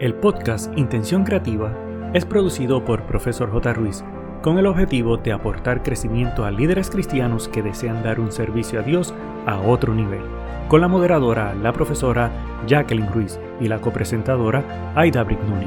El 0.00 0.14
podcast 0.14 0.72
Intención 0.78 1.24
Creativa 1.24 1.76
es 2.14 2.24
producido 2.24 2.82
por 2.86 3.04
Profesor 3.04 3.50
J. 3.52 3.74
Ruiz 3.74 4.02
con 4.40 4.56
el 4.56 4.64
objetivo 4.64 5.18
de 5.18 5.30
aportar 5.30 5.82
crecimiento 5.82 6.46
a 6.46 6.50
líderes 6.50 6.88
cristianos 6.88 7.48
que 7.48 7.60
desean 7.60 8.02
dar 8.02 8.18
un 8.18 8.32
servicio 8.32 8.80
a 8.80 8.82
Dios 8.82 9.12
a 9.44 9.60
otro 9.60 9.94
nivel, 9.94 10.22
con 10.68 10.80
la 10.80 10.88
moderadora, 10.88 11.52
la 11.52 11.74
profesora 11.74 12.32
Jacqueline 12.66 13.12
Ruiz 13.12 13.38
y 13.60 13.68
la 13.68 13.82
copresentadora 13.82 14.94
Aida 14.94 15.22
Brignoni. 15.22 15.66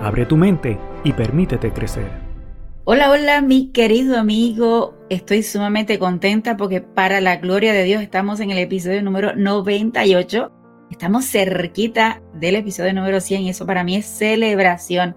Abre 0.00 0.26
tu 0.26 0.36
mente 0.36 0.78
y 1.02 1.12
permítete 1.12 1.72
crecer. 1.72 2.08
Hola, 2.84 3.10
hola, 3.10 3.40
mi 3.40 3.72
querido 3.72 4.16
amigo. 4.16 4.94
Estoy 5.10 5.42
sumamente 5.42 5.98
contenta 5.98 6.56
porque 6.56 6.82
para 6.82 7.20
la 7.20 7.38
gloria 7.38 7.72
de 7.72 7.82
Dios 7.82 8.00
estamos 8.00 8.38
en 8.38 8.52
el 8.52 8.58
episodio 8.58 9.02
número 9.02 9.34
98 9.34 10.52
Estamos 10.92 11.24
cerquita 11.24 12.20
del 12.34 12.54
episodio 12.54 12.92
número 12.92 13.18
100 13.18 13.42
y 13.44 13.48
eso 13.48 13.64
para 13.64 13.82
mí 13.82 13.96
es 13.96 14.04
celebración. 14.04 15.16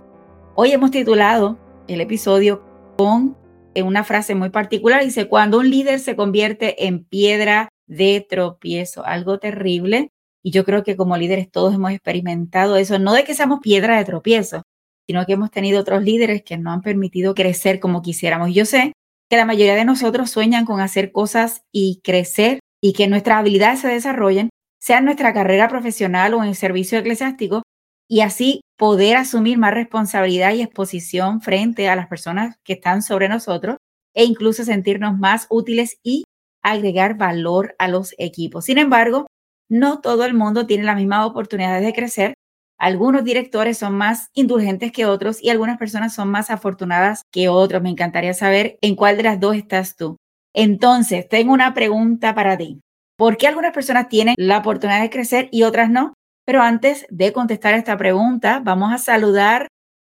Hoy 0.55 0.71
hemos 0.71 0.89
titulado 0.89 1.59
el 1.89 1.99
episodio 1.99 2.63
con 2.97 3.35
una 3.75 4.05
frase 4.05 4.35
muy 4.35 4.51
particular. 4.51 5.03
Dice, 5.03 5.27
cuando 5.27 5.59
un 5.59 5.69
líder 5.69 5.99
se 5.99 6.15
convierte 6.15 6.87
en 6.87 7.03
piedra 7.03 7.67
de 7.87 8.25
tropiezo, 8.27 9.05
algo 9.05 9.37
terrible. 9.37 10.13
Y 10.41 10.51
yo 10.51 10.63
creo 10.63 10.83
que 10.83 10.95
como 10.95 11.17
líderes 11.17 11.51
todos 11.51 11.75
hemos 11.75 11.91
experimentado 11.91 12.77
eso, 12.77 12.97
no 12.97 13.11
de 13.11 13.25
que 13.25 13.33
seamos 13.33 13.59
piedra 13.59 13.97
de 13.97 14.05
tropiezo, 14.05 14.63
sino 15.05 15.25
que 15.25 15.33
hemos 15.33 15.51
tenido 15.51 15.81
otros 15.81 16.01
líderes 16.03 16.41
que 16.41 16.57
no 16.57 16.71
han 16.71 16.83
permitido 16.83 17.35
crecer 17.35 17.81
como 17.81 18.01
quisiéramos. 18.01 18.53
Yo 18.53 18.63
sé 18.63 18.93
que 19.29 19.35
la 19.35 19.45
mayoría 19.45 19.75
de 19.75 19.83
nosotros 19.83 20.31
sueñan 20.31 20.63
con 20.63 20.79
hacer 20.79 21.11
cosas 21.11 21.63
y 21.73 21.99
crecer 22.01 22.59
y 22.81 22.93
que 22.93 23.09
nuestras 23.09 23.39
habilidades 23.39 23.81
se 23.81 23.89
desarrollen, 23.89 24.49
sea 24.85 25.01
nuestra 25.01 25.33
carrera 25.33 25.67
profesional 25.67 26.35
o 26.35 26.43
en 26.43 26.53
servicio 26.53 26.99
eclesiástico, 26.99 27.63
y 28.07 28.21
así 28.21 28.61
poder 28.77 29.17
asumir 29.17 29.57
más 29.57 29.73
responsabilidad 29.73 30.53
y 30.53 30.61
exposición 30.61 31.41
frente 31.41 31.89
a 31.89 31.95
las 31.95 32.07
personas 32.07 32.57
que 32.63 32.73
están 32.73 33.01
sobre 33.01 33.27
nosotros 33.27 33.77
e 34.13 34.25
incluso 34.25 34.63
sentirnos 34.63 35.17
más 35.17 35.47
útiles 35.49 35.97
y 36.03 36.25
agregar 36.63 37.17
valor 37.17 37.75
a 37.79 37.87
los 37.87 38.13
equipos. 38.19 38.65
Sin 38.65 38.77
embargo, 38.77 39.25
no 39.71 40.01
todo 40.01 40.23
el 40.23 40.35
mundo 40.35 40.67
tiene 40.67 40.83
las 40.83 40.97
mismas 40.97 41.25
oportunidades 41.25 41.83
de 41.83 41.93
crecer. 41.93 42.33
Algunos 42.77 43.23
directores 43.23 43.79
son 43.79 43.95
más 43.95 44.27
indulgentes 44.35 44.91
que 44.91 45.07
otros 45.07 45.41
y 45.41 45.49
algunas 45.49 45.79
personas 45.79 46.13
son 46.13 46.29
más 46.29 46.51
afortunadas 46.51 47.23
que 47.31 47.49
otros. 47.49 47.81
Me 47.81 47.89
encantaría 47.89 48.35
saber 48.35 48.77
en 48.81 48.95
cuál 48.95 49.17
de 49.17 49.23
las 49.23 49.39
dos 49.39 49.55
estás 49.55 49.95
tú. 49.95 50.17
Entonces, 50.53 51.27
tengo 51.27 51.53
una 51.53 51.73
pregunta 51.73 52.35
para 52.35 52.55
ti. 52.55 52.81
¿Por 53.17 53.37
qué 53.37 53.47
algunas 53.47 53.71
personas 53.71 54.09
tienen 54.09 54.35
la 54.37 54.57
oportunidad 54.57 55.01
de 55.01 55.09
crecer 55.09 55.47
y 55.49 55.63
otras 55.63 55.89
no? 55.89 56.13
Pero 56.45 56.61
antes 56.61 57.07
de 57.09 57.31
contestar 57.31 57.73
esta 57.73 57.95
pregunta, 57.95 58.59
vamos 58.61 58.91
a 58.91 58.97
saludar 58.97 59.69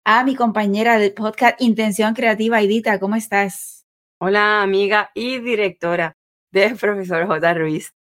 a 0.06 0.24
mi 0.24 0.34
compañera 0.34 0.98
del 0.98 1.14
podcast 1.14 1.62
Intención 1.62 2.14
Creativa, 2.14 2.62
Edita. 2.62 2.98
¿Cómo 2.98 3.18
estás? 3.18 3.84
Hola, 4.22 4.62
amiga 4.62 5.12
y 5.14 5.40
directora 5.40 6.14
del 6.54 6.78
profesor 6.78 7.28
J. 7.28 7.54
Ruiz, 7.54 7.92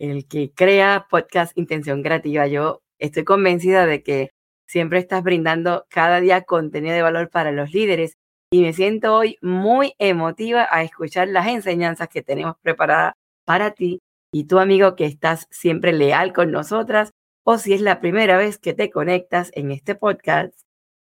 el 0.00 0.26
que 0.26 0.50
crea 0.52 1.06
podcast 1.08 1.56
Intención 1.56 2.02
Creativa. 2.02 2.48
Yo 2.48 2.80
estoy 2.98 3.22
convencida 3.22 3.86
de 3.86 4.02
que 4.02 4.30
siempre 4.66 4.98
estás 4.98 5.22
brindando 5.22 5.86
cada 5.88 6.20
día 6.20 6.42
contenido 6.42 6.96
de 6.96 7.02
valor 7.02 7.30
para 7.30 7.52
los 7.52 7.72
líderes 7.72 8.14
y 8.50 8.62
me 8.62 8.72
siento 8.72 9.14
hoy 9.14 9.38
muy 9.40 9.94
emotiva 9.98 10.66
a 10.68 10.82
escuchar 10.82 11.28
las 11.28 11.46
enseñanzas 11.46 12.08
que 12.08 12.22
tenemos 12.22 12.56
preparadas 12.60 13.14
para 13.44 13.70
ti 13.70 14.00
y 14.36 14.44
tu 14.44 14.58
amigo 14.58 14.96
que 14.96 15.06
estás 15.06 15.46
siempre 15.50 15.94
leal 15.94 16.34
con 16.34 16.50
nosotras, 16.50 17.10
o 17.42 17.56
si 17.56 17.72
es 17.72 17.80
la 17.80 18.00
primera 18.00 18.36
vez 18.36 18.58
que 18.58 18.74
te 18.74 18.90
conectas 18.90 19.50
en 19.54 19.70
este 19.70 19.94
podcast, 19.94 20.52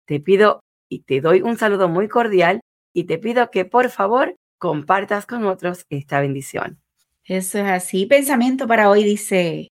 te 0.08 0.20
pido 0.20 0.62
y 0.90 1.04
te 1.04 1.22
doy 1.22 1.44
un 1.44 1.56
saludo 1.56 1.90
muy 1.90 2.08
cordial 2.08 2.60
y 2.92 3.04
te 3.04 3.20
pido 3.20 3.52
que 3.52 3.66
por 3.66 3.92
favor 3.92 4.36
compartas 4.58 5.28
con 5.28 5.46
otros 5.46 5.86
esta 5.92 6.20
bendición. 6.22 6.80
Eso 7.24 7.60
es 7.60 7.66
así. 7.66 8.08
Pensamiento 8.08 8.66
para 8.66 8.90
hoy 8.90 9.04
dice, 9.04 9.68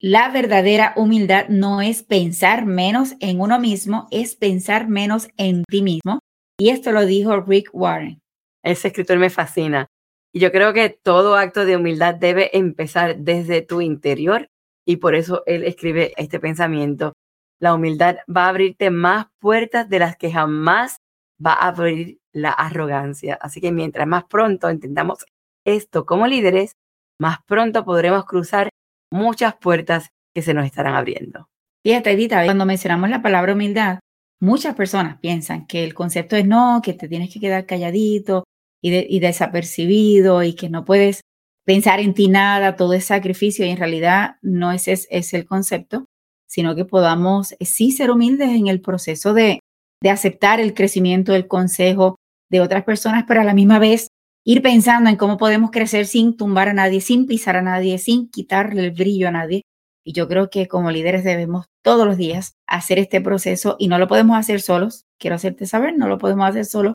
la 0.00 0.30
verdadera 0.30 0.94
humildad 0.96 1.48
no 1.50 1.82
es 1.82 2.02
pensar 2.02 2.64
menos 2.64 3.12
en 3.20 3.42
uno 3.42 3.58
mismo, 3.58 4.08
es 4.10 4.36
pensar 4.36 4.88
menos 4.88 5.28
en 5.36 5.64
ti 5.64 5.82
mismo. 5.82 6.20
Y 6.58 6.70
esto 6.70 6.92
lo 6.92 7.04
dijo 7.04 7.42
Rick 7.42 7.68
Warren. 7.74 8.20
Ese 8.62 8.88
escritor 8.88 9.18
me 9.18 9.28
fascina. 9.28 9.86
Y 10.34 10.40
yo 10.40 10.50
creo 10.50 10.72
que 10.72 10.88
todo 10.88 11.36
acto 11.36 11.64
de 11.64 11.76
humildad 11.76 12.14
debe 12.14 12.56
empezar 12.56 13.18
desde 13.18 13.62
tu 13.62 13.80
interior 13.80 14.48
y 14.86 14.96
por 14.96 15.14
eso 15.14 15.42
él 15.46 15.64
escribe 15.64 16.12
este 16.16 16.40
pensamiento. 16.40 17.12
La 17.60 17.74
humildad 17.74 18.16
va 18.34 18.46
a 18.46 18.48
abrirte 18.48 18.90
más 18.90 19.26
puertas 19.38 19.88
de 19.88 19.98
las 19.98 20.16
que 20.16 20.32
jamás 20.32 20.96
va 21.44 21.52
a 21.52 21.68
abrir 21.68 22.18
la 22.32 22.50
arrogancia. 22.50 23.38
Así 23.40 23.60
que 23.60 23.72
mientras 23.72 24.06
más 24.06 24.24
pronto 24.24 24.68
entendamos 24.68 25.24
esto 25.64 26.06
como 26.06 26.26
líderes, 26.26 26.72
más 27.20 27.38
pronto 27.46 27.84
podremos 27.84 28.24
cruzar 28.24 28.70
muchas 29.10 29.54
puertas 29.56 30.08
que 30.34 30.42
se 30.42 30.54
nos 30.54 30.64
estarán 30.64 30.94
abriendo. 30.94 31.48
Fíjate, 31.84 32.12
Edita, 32.12 32.44
cuando 32.44 32.64
mencionamos 32.64 33.10
la 33.10 33.22
palabra 33.22 33.52
humildad, 33.54 34.00
muchas 34.40 34.74
personas 34.74 35.18
piensan 35.20 35.66
que 35.66 35.84
el 35.84 35.94
concepto 35.94 36.36
es 36.36 36.46
no, 36.46 36.80
que 36.82 36.94
te 36.94 37.08
tienes 37.08 37.32
que 37.32 37.40
quedar 37.40 37.66
calladito, 37.66 38.44
y, 38.82 39.20
desapercibido 39.20 40.42
y 40.42 40.54
que 40.54 40.68
no 40.68 40.84
puedes 40.84 41.20
pensar 41.64 42.00
en 42.00 42.14
ti 42.14 42.28
nada, 42.28 42.76
todo 42.76 42.92
es 42.94 43.04
sacrificio 43.04 43.64
y 43.64 43.70
en 43.70 43.76
realidad 43.76 44.36
no 44.42 44.72
ese 44.72 44.92
es, 45.08 45.34
el 45.34 45.46
concepto, 45.46 46.06
sino 46.48 46.74
que 46.74 46.84
podamos 46.84 47.52
eh, 47.52 47.64
sí 47.64 47.92
ser 47.92 48.10
humildes 48.10 48.50
en 48.50 48.66
el 48.66 48.80
proceso 48.80 49.32
de, 49.32 49.60
de 50.02 50.10
aceptar 50.10 50.60
el 50.60 50.74
crecimiento, 50.74 51.34
el 51.34 51.46
consejo 51.46 52.16
de 52.50 52.60
otras 52.60 52.84
personas, 52.84 53.24
pero 53.26 53.40
a 53.40 53.44
la 53.44 53.54
misma 53.54 53.78
vez 53.78 54.08
ir 54.44 54.60
pensando 54.60 55.08
en 55.08 55.16
cómo 55.16 55.38
podemos 55.38 55.70
crecer 55.70 56.06
sin 56.06 56.36
tumbar 56.36 56.68
a 56.68 56.74
nadie, 56.74 57.00
sin 57.00 57.26
pisar 57.26 57.56
a 57.56 57.62
nadie, 57.62 57.98
sin 57.98 58.28
quitarle 58.28 58.82
el 58.82 58.90
brillo 58.90 59.28
a 59.28 59.30
nadie. 59.30 59.62
Y 60.04 60.12
yo 60.14 60.26
creo 60.26 60.50
que 60.50 60.66
como 60.66 60.90
líderes 60.90 61.22
debemos 61.22 61.66
todos 61.84 62.04
los 62.04 62.16
días 62.16 62.54
hacer 62.66 62.98
este 62.98 63.20
proceso 63.20 63.76
y 63.78 63.86
no 63.86 63.98
lo 63.98 64.08
podemos 64.08 64.36
hacer 64.36 64.60
solos. 64.60 65.04
Quiero 65.20 65.36
hacerte 65.36 65.64
saber, 65.66 65.96
no 65.96 66.08
lo 66.08 66.18
podemos 66.18 66.48
hacer 66.48 66.64
solos. 66.64 66.94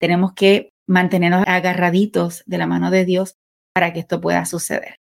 Tenemos 0.00 0.32
que 0.32 0.70
mantenernos 0.88 1.44
agarraditos 1.46 2.42
de 2.46 2.58
la 2.58 2.66
mano 2.66 2.90
de 2.90 3.04
Dios 3.04 3.36
para 3.72 3.92
que 3.92 4.00
esto 4.00 4.20
pueda 4.20 4.44
suceder. 4.44 4.96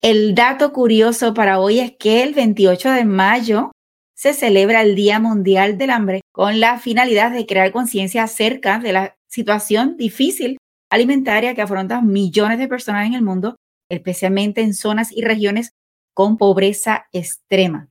El 0.00 0.34
dato 0.34 0.72
curioso 0.72 1.34
para 1.34 1.58
hoy 1.58 1.80
es 1.80 1.92
que 1.98 2.22
el 2.22 2.34
28 2.34 2.90
de 2.90 3.04
mayo 3.04 3.72
se 4.14 4.34
celebra 4.34 4.82
el 4.82 4.94
Día 4.94 5.18
Mundial 5.18 5.76
del 5.78 5.90
Hambre 5.90 6.20
con 6.32 6.60
la 6.60 6.78
finalidad 6.78 7.32
de 7.32 7.46
crear 7.46 7.72
conciencia 7.72 8.22
acerca 8.22 8.78
de 8.78 8.92
la 8.92 9.16
situación 9.26 9.96
difícil 9.96 10.58
alimentaria 10.90 11.54
que 11.54 11.62
afrontan 11.62 12.06
millones 12.06 12.58
de 12.58 12.68
personas 12.68 13.06
en 13.06 13.14
el 13.14 13.22
mundo, 13.22 13.56
especialmente 13.90 14.60
en 14.60 14.74
zonas 14.74 15.10
y 15.10 15.22
regiones 15.22 15.70
con 16.14 16.36
pobreza 16.38 17.06
extrema. 17.12 17.88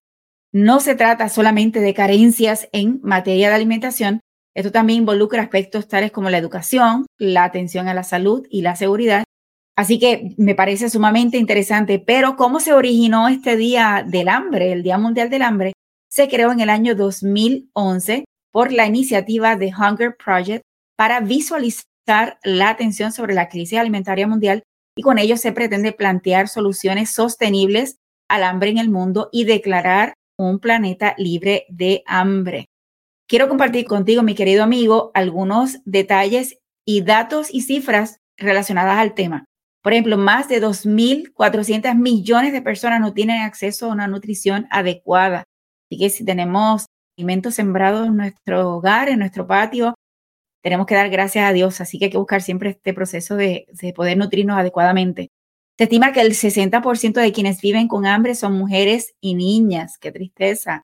No 0.54 0.80
se 0.80 0.96
trata 0.96 1.30
solamente 1.30 1.80
de 1.80 1.94
carencias 1.94 2.70
en 2.72 3.02
materia 3.04 3.50
de 3.50 3.56
alimentación, 3.56 4.20
esto 4.56 4.72
también 4.72 5.00
involucra 5.00 5.42
aspectos 5.42 5.88
tales 5.88 6.12
como 6.12 6.30
la 6.30 6.38
educación, 6.38 7.06
la 7.18 7.44
atención 7.44 7.88
a 7.88 7.94
la 7.94 8.04
salud 8.04 8.46
y 8.50 8.62
la 8.62 8.76
seguridad. 8.76 9.24
Así 9.76 9.98
que 9.98 10.36
me 10.38 10.54
parece 10.54 10.90
sumamente 10.90 11.38
interesante, 11.38 11.98
pero 11.98 12.36
¿cómo 12.36 12.60
se 12.60 12.74
originó 12.74 13.28
este 13.28 13.58
Día 13.58 14.06
del 14.08 14.30
Hambre, 14.30 14.72
el 14.72 14.84
Día 14.84 15.00
Mundial 15.00 15.32
del 15.32 15.42
Hambre? 15.42 15.74
Se 16.12 16.30
creó 16.30 16.52
en 16.52 16.60
el 16.60 16.70
año 16.70 16.94
2011 16.94 18.26
por 18.52 18.72
la 18.72 18.86
iniciativa 18.86 19.56
de 19.56 19.74
Hunger 19.74 20.16
Project 20.16 20.62
para 20.96 21.22
visualizar 21.22 22.38
la 22.44 22.70
atención 22.70 23.12
sobre 23.12 23.34
la 23.34 23.50
crisis 23.50 23.80
alimentaria 23.80 24.28
mundial 24.28 24.62
y 24.96 25.02
con 25.02 25.18
ello 25.18 25.38
se 25.38 25.52
pretende 25.52 25.92
plantear 25.92 26.48
soluciones 26.48 27.12
sostenibles 27.12 27.98
al 28.30 28.44
hambre 28.44 28.70
en 28.70 28.78
el 28.78 28.92
mundo 28.92 29.30
y 29.32 29.46
declarar 29.46 30.14
un 30.38 30.60
planeta 30.60 31.16
libre 31.18 31.66
de 31.70 32.04
hambre. 32.06 32.68
Quiero 33.28 33.48
compartir 33.48 33.86
contigo, 33.86 34.22
mi 34.22 34.36
querido 34.36 34.64
amigo, 34.64 35.12
algunos 35.14 35.80
detalles 35.86 36.60
y 36.86 37.02
datos 37.02 37.54
y 37.54 37.62
cifras 37.62 38.20
relacionadas 38.38 38.98
al 38.98 39.14
tema. 39.14 39.46
Por 39.82 39.94
ejemplo, 39.94 40.18
más 40.18 40.50
de 40.50 40.62
2.400 40.62 41.96
millones 41.96 42.54
de 42.54 42.62
personas 42.62 43.00
no 43.00 43.14
tienen 43.14 43.42
acceso 43.42 43.88
a 43.88 43.94
una 43.94 44.08
nutrición 44.08 44.68
adecuada. 44.72 45.44
Así 45.90 46.00
que 46.00 46.10
si 46.10 46.26
tenemos 46.26 46.86
alimentos 47.18 47.56
sembrados 47.56 48.08
en 48.08 48.18
nuestro 48.18 48.76
hogar, 48.76 49.10
en 49.10 49.20
nuestro 49.20 49.48
patio, 49.48 49.96
tenemos 50.62 50.86
que 50.86 50.96
dar 50.96 51.10
gracias 51.10 51.50
a 51.50 51.54
Dios. 51.54 51.80
Así 51.80 52.00
que 52.00 52.06
hay 52.06 52.12
que 52.12 52.18
buscar 52.18 52.42
siempre 52.42 52.72
este 52.72 52.94
proceso 52.94 53.36
de, 53.36 53.66
de 53.70 53.94
poder 53.94 54.18
nutrirnos 54.18 54.58
adecuadamente. 54.58 55.30
Se 55.78 55.86
estima 55.86 56.12
que 56.12 56.22
el 56.22 56.34
60% 56.34 57.14
de 57.14 57.32
quienes 57.32 57.62
viven 57.62 57.88
con 57.88 58.06
hambre 58.06 58.36
son 58.36 58.54
mujeres 58.54 59.14
y 59.22 59.36
niñas. 59.36 59.98
Qué 59.98 60.12
tristeza 60.12 60.84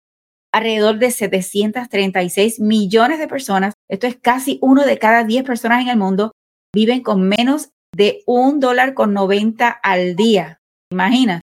alrededor 0.52 1.00
de 1.00 1.12
736 1.12 2.60
millones 2.60 3.20
de 3.20 3.28
personas, 3.28 3.74
esto 3.90 4.08
es 4.08 4.18
casi 4.18 4.60
uno 4.62 4.86
de 4.86 4.98
cada 4.98 5.24
10 5.24 5.44
personas 5.44 5.82
en 5.82 5.90
el 5.90 5.98
mundo, 5.98 6.32
viven 6.74 7.02
con 7.02 7.28
menos 7.28 7.70
de 7.96 8.24
un 8.26 8.60
dólar 8.60 8.94
con 8.94 9.14
90 9.14 9.70
al 9.70 10.16
día. 10.16 10.60
Imagina. 10.92 11.42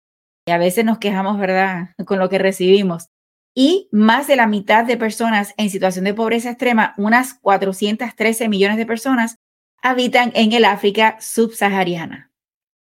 Y 0.46 0.52
a 0.52 0.58
veces 0.58 0.84
nos 0.84 0.98
quejamos, 0.98 1.38
¿verdad?, 1.38 1.90
con 2.06 2.18
lo 2.18 2.28
que 2.28 2.38
recibimos. 2.38 3.08
y 3.56 3.88
más 3.90 4.28
de 4.28 4.36
la 4.36 4.46
mitad 4.46 4.84
de 4.84 4.96
personas 4.96 5.52
en 5.56 5.68
situación 5.68 6.04
de 6.04 6.14
pobreza 6.14 6.50
extrema, 6.50 6.94
unas 6.96 7.34
413 7.34 8.48
millones 8.48 8.76
de 8.76 8.86
personas, 8.86 9.34
habitan 9.82 10.30
en 10.34 10.52
el 10.52 10.64
África 10.64 11.16
subsahariana. 11.20 12.30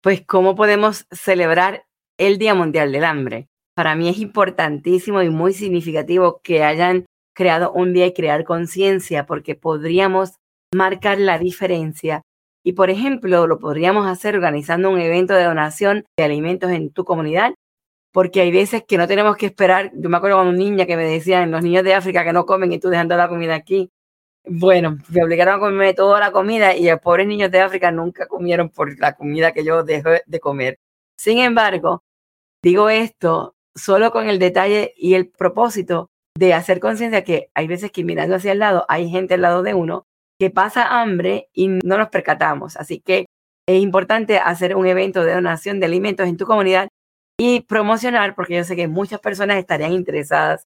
Pues, 0.03 0.23
¿cómo 0.27 0.55
podemos 0.55 1.07
celebrar 1.11 1.85
el 2.19 2.39
Día 2.39 2.55
Mundial 2.55 2.91
del 2.91 3.05
Hambre? 3.05 3.49
Para 3.75 3.97
mí 3.97 4.09
es 4.09 4.19
importantísimo 4.19 5.23
y 5.23 5.31
muy 5.31 5.55
significativo 5.55 6.41
que 6.43 6.63
hayan 6.63 7.07
creado 7.35 7.73
un 7.73 7.93
día 7.95 8.07
y 8.07 8.13
crear 8.13 8.45
conciencia, 8.45 9.25
porque 9.25 9.55
podríamos 9.55 10.37
marcar 10.75 11.19
la 11.19 11.39
diferencia. 11.39 12.23
Y, 12.65 12.73
por 12.75 12.91
ejemplo, 12.91 13.47
lo 13.47 13.59
podríamos 13.59 14.07
hacer 14.07 14.37
organizando 14.37 14.91
un 14.91 15.01
evento 15.01 15.35
de 15.35 15.45
donación 15.45 16.05
de 16.17 16.25
alimentos 16.25 16.71
en 16.71 16.91
tu 16.91 17.05
comunidad, 17.05 17.55
porque 18.13 18.43
hay 18.43 18.53
veces 18.53 18.85
que 18.87 18.99
no 18.99 19.09
tenemos 19.09 19.37
que 19.37 19.47
esperar. 19.47 19.91
Yo 19.95 20.11
me 20.11 20.19
acuerdo 20.19 20.37
cuando 20.37 20.53
niña 20.53 20.87
que 20.87 20.97
me 20.97 21.05
decían, 21.05 21.51
los 21.51 21.63
niños 21.63 21.83
de 21.85 21.95
África 21.95 22.25
que 22.25 22.33
no 22.33 22.47
comen 22.47 22.73
y 22.73 22.79
tú 22.79 22.89
dejando 22.89 23.17
la 23.17 23.29
comida 23.29 23.55
aquí. 23.55 23.91
Bueno, 24.45 24.99
me 25.09 25.25
obligaron 25.25 25.55
a 25.57 25.59
comerme 25.61 25.95
toda 25.95 26.21
la 26.21 26.33
comida 26.33 26.75
y 26.77 26.89
los 26.91 27.01
pobres 27.01 27.27
niños 27.27 27.51
de 27.51 27.61
África 27.61 27.91
nunca 27.91 28.27
comieron 28.27 28.71
por 28.71 28.99
la 29.01 29.15
comida 29.15 29.53
que 29.53 29.65
yo 29.65 29.83
dejé 29.85 30.23
de 30.27 30.41
comer. 30.41 30.79
Sin 31.17 31.39
embargo, 31.39 32.03
digo 32.63 32.89
esto 32.91 33.55
solo 33.75 34.11
con 34.11 34.29
el 34.29 34.39
detalle 34.39 34.95
y 34.97 35.15
el 35.15 35.29
propósito 35.29 36.11
de 36.37 36.55
hacer 36.55 36.81
conciencia 36.81 37.25
que 37.25 37.51
hay 37.55 37.67
veces 37.67 37.91
que 37.91 38.05
mirando 38.05 38.37
hacia 38.37 38.53
el 38.53 38.59
lado 38.59 38.87
hay 38.89 39.11
gente 39.11 39.35
al 39.35 39.43
lado 39.43 39.63
de 39.63 39.75
uno 39.75 40.07
que 40.39 40.51
pasa 40.51 41.01
hambre 41.01 41.49
y 41.53 41.69
no 41.69 41.99
nos 41.99 42.09
percatamos. 42.09 42.77
Así 42.77 43.01
que 43.01 43.27
es 43.69 43.81
importante 43.81 44.39
hacer 44.39 44.75
un 44.75 44.87
evento 44.87 45.25
de 45.25 45.35
donación 45.35 45.79
de 45.79 45.87
alimentos 45.87 46.27
en 46.27 46.37
tu 46.37 46.47
comunidad 46.47 46.89
y 47.39 47.61
promocionar, 47.61 48.35
porque 48.35 48.57
yo 48.57 48.65
sé 48.65 48.77
que 48.77 48.89
muchas 48.89 49.21
personas 49.21 49.59
estarían 49.59 49.93
interesadas 49.93 50.65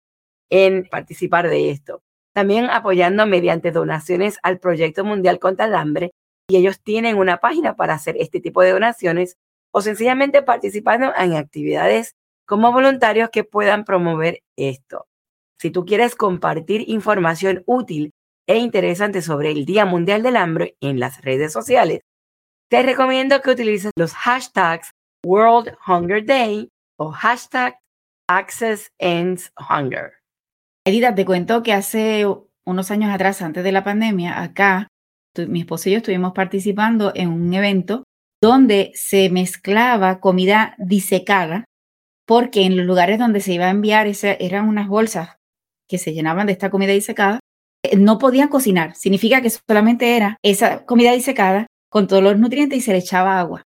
en 0.51 0.87
participar 0.89 1.49
de 1.49 1.71
esto. 1.71 2.03
También 2.35 2.67
apoyando 2.67 3.27
mediante 3.27 3.71
donaciones 3.71 4.39
al 4.43 4.59
Proyecto 4.59 5.05
Mundial 5.05 5.39
contra 5.39 5.67
el 5.67 5.75
Hambre 5.75 6.13
y 6.49 6.57
ellos 6.57 6.81
tienen 6.81 7.17
una 7.17 7.39
página 7.39 7.77
para 7.77 7.95
hacer 7.95 8.17
este 8.19 8.41
tipo 8.41 8.63
de 8.63 8.71
donaciones 8.71 9.37
o 9.73 9.81
sencillamente 9.81 10.43
participando 10.43 11.13
en 11.17 11.35
actividades 11.35 12.15
como 12.47 12.73
voluntarios 12.73 13.31
que 13.31 13.45
puedan 13.45 13.85
promover 13.85 14.43
esto. 14.57 15.07
Si 15.59 15.71
tú 15.71 15.85
quieres 15.85 16.15
compartir 16.15 16.89
información 16.89 17.63
útil 17.67 18.13
e 18.47 18.59
interesante 18.59 19.23
sobre 19.23 19.51
el 19.51 19.65
Día 19.65 19.85
Mundial 19.85 20.23
del 20.23 20.37
Hambre 20.37 20.77
en 20.81 21.01
las 21.01 21.23
redes 21.23 21.53
sociales, 21.53 22.01
te 22.71 22.83
recomiendo 22.83 23.41
que 23.43 23.51
utilices 23.51 23.91
los 23.97 24.13
hashtags 24.15 24.91
World 25.25 25.77
Hunger 25.87 26.25
Day 26.25 26.69
o 26.99 27.11
hashtag 27.11 27.79
Access 28.29 28.93
Ends 28.99 29.53
Hunger. 29.57 30.13
Edita, 30.85 31.15
te 31.15 31.25
cuento 31.25 31.63
que 31.63 31.73
hace 31.73 32.27
unos 32.65 32.91
años 32.91 33.13
atrás, 33.13 33.43
antes 33.43 33.65
de 33.65 33.73
la 33.73 33.85
pandemia, 33.85 34.43
acá, 34.43 34.89
mi 35.49 35.61
esposo 35.61 35.89
y 35.89 35.93
yo 35.93 35.99
estuvimos 35.99 36.33
participando 36.33 37.13
en 37.15 37.29
un 37.29 37.53
evento 37.53 38.05
donde 38.43 38.93
se 38.95 39.31
mezclaba 39.31 40.21
comida 40.21 40.75
disecada, 40.79 41.65
porque 42.27 42.65
en 42.65 42.77
los 42.77 42.85
lugares 42.85 43.19
donde 43.19 43.41
se 43.41 43.55
iba 43.55 43.67
a 43.67 43.71
enviar 43.71 44.07
ese, 44.07 44.37
eran 44.41 44.69
unas 44.69 44.89
bolsas 44.89 45.37
que 45.89 45.99
se 45.99 46.13
llenaban 46.13 46.47
de 46.47 46.53
esta 46.53 46.71
comida 46.71 46.93
disecada, 46.93 47.41
eh, 47.83 47.97
no 47.97 48.19
podían 48.19 48.49
cocinar. 48.49 48.95
Significa 48.97 49.41
que 49.41 49.51
solamente 49.51 50.17
era 50.17 50.37
esa 50.43 50.85
comida 50.85 51.13
disecada 51.13 51.67
con 51.89 52.09
todos 52.09 52.23
los 52.23 52.39
nutrientes 52.39 52.79
y 52.79 52.83
se 52.83 52.93
le 52.93 52.99
echaba 52.99 53.39
agua. 53.39 53.63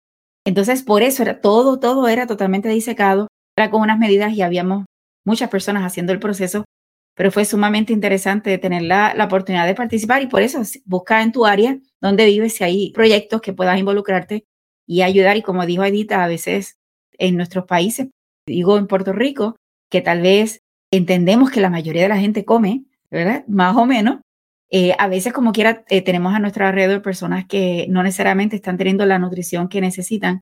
Entonces, 0.45 0.83
por 0.83 1.03
eso 1.03 1.23
era 1.23 1.41
todo, 1.41 1.79
todo 1.79 2.09
era 2.09 2.27
totalmente 2.27 2.69
disecado, 2.69 3.29
era 3.57 3.71
con 3.71 3.83
unas 3.83 3.99
medidas 3.99 4.33
y 4.33 4.43
habíamos 4.43 4.87
muchas 5.25 5.51
personas 5.51 5.85
haciendo 5.85 6.13
el 6.13 6.21
proceso, 6.21 6.65
pero 7.15 7.31
fue 7.31 7.45
sumamente 7.45 7.93
interesante 7.93 8.57
tener 8.59 8.83
la, 8.83 9.15
la 9.15 9.27
oportunidad 9.27 9.67
de 9.67 9.75
participar 9.75 10.23
y 10.23 10.27
por 10.27 10.43
eso 10.43 10.63
busca 10.85 11.23
en 11.23 11.33
tu 11.33 11.47
área 11.47 11.79
donde 12.01 12.25
vives 12.27 12.55
si 12.57 12.65
hay 12.65 12.93
proyectos 12.93 13.41
que 13.41 13.53
puedas 13.53 13.79
involucrarte 13.79 14.45
y 14.87 15.03
ayudar. 15.03 15.37
Y 15.37 15.43
como 15.43 15.67
dijo 15.67 15.85
Edita, 15.85 16.25
a 16.25 16.29
veces 16.29 16.79
en 17.19 17.37
nuestros 17.37 17.67
países, 17.67 18.09
digo 18.49 18.79
en 18.79 18.87
Puerto 18.87 19.13
Rico, 19.13 19.57
que 19.91 20.01
tal 20.01 20.23
vez 20.23 20.61
entendemos 20.91 21.51
que 21.51 21.61
la 21.61 21.71
mayoría 21.71 22.03
de 22.03 22.09
la 22.09 22.19
gente 22.19 22.45
come, 22.45 22.85
¿verdad? 23.11 23.45
Más 23.47 23.77
o 23.77 23.87
menos. 23.87 24.21
Eh, 24.71 24.95
a 24.99 25.09
veces, 25.09 25.33
como 25.33 25.53
quiera, 25.53 25.85
eh, 25.89 26.03
tenemos 26.03 26.35
a 26.35 26.41
nuestro 26.41 26.67
alrededor 26.67 27.01
personas 27.01 27.47
que 27.47 27.87
no 27.89 28.03
necesariamente 28.03 28.57
están 28.57 28.77
teniendo 28.77 29.07
la 29.07 29.19
nutrición 29.19 29.69
que 29.69 29.81
necesitan. 29.81 30.41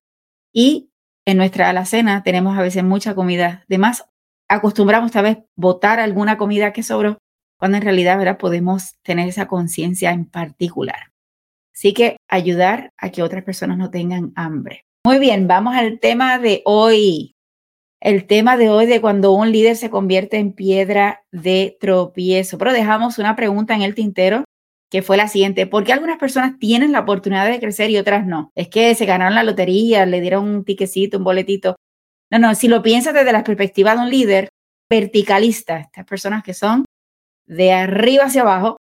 Y 0.52 0.90
en 1.26 1.36
nuestra 1.36 1.68
alacena 1.68 2.22
tenemos 2.22 2.58
a 2.58 2.62
veces 2.62 2.82
mucha 2.82 3.14
comida 3.14 3.64
de 3.68 3.78
más. 3.78 4.04
Acostumbramos 4.48 5.12
tal 5.12 5.24
vez 5.24 5.38
botar 5.56 6.00
alguna 6.00 6.38
comida 6.38 6.72
que 6.72 6.82
sobró, 6.82 7.18
cuando 7.58 7.76
en 7.76 7.82
realidad 7.84 8.18
¿verdad? 8.18 8.38
podemos 8.38 8.96
tener 9.02 9.28
esa 9.28 9.46
conciencia 9.46 10.10
en 10.10 10.24
particular. 10.24 11.12
Así 11.74 11.92
que 11.92 12.16
ayudar 12.28 12.90
a 12.96 13.10
que 13.10 13.22
otras 13.22 13.44
personas 13.44 13.76
no 13.76 13.90
tengan 13.90 14.32
hambre. 14.34 14.82
Muy 15.04 15.18
bien, 15.18 15.46
vamos 15.46 15.76
al 15.76 16.00
tema 16.00 16.38
de 16.38 16.62
hoy 16.64 17.35
el 18.00 18.26
tema 18.26 18.56
de 18.56 18.68
hoy 18.70 18.86
de 18.86 19.00
cuando 19.00 19.32
un 19.32 19.52
líder 19.52 19.76
se 19.76 19.90
convierte 19.90 20.38
en 20.38 20.52
piedra 20.52 21.24
de 21.32 21.76
tropiezo. 21.80 22.58
Pero 22.58 22.72
dejamos 22.72 23.18
una 23.18 23.36
pregunta 23.36 23.74
en 23.74 23.82
el 23.82 23.94
tintero 23.94 24.44
que 24.90 25.02
fue 25.02 25.16
la 25.16 25.28
siguiente. 25.28 25.66
¿Por 25.66 25.84
qué 25.84 25.92
algunas 25.92 26.18
personas 26.18 26.58
tienen 26.58 26.92
la 26.92 27.00
oportunidad 27.00 27.48
de 27.48 27.58
crecer 27.58 27.90
y 27.90 27.98
otras 27.98 28.26
no? 28.26 28.52
Es 28.54 28.68
que 28.68 28.94
se 28.94 29.06
ganaron 29.06 29.34
la 29.34 29.42
lotería, 29.42 30.06
le 30.06 30.20
dieron 30.20 30.48
un 30.48 30.64
tiquecito, 30.64 31.18
un 31.18 31.24
boletito. 31.24 31.76
No, 32.30 32.38
no, 32.38 32.54
si 32.54 32.68
lo 32.68 32.82
piensas 32.82 33.14
desde 33.14 33.32
la 33.32 33.44
perspectiva 33.44 33.94
de 33.94 34.00
un 34.02 34.10
líder 34.10 34.48
verticalista, 34.88 35.78
estas 35.78 36.04
personas 36.04 36.42
que 36.44 36.54
son 36.54 36.84
de 37.46 37.72
arriba 37.72 38.24
hacia 38.24 38.42
abajo, 38.42 38.76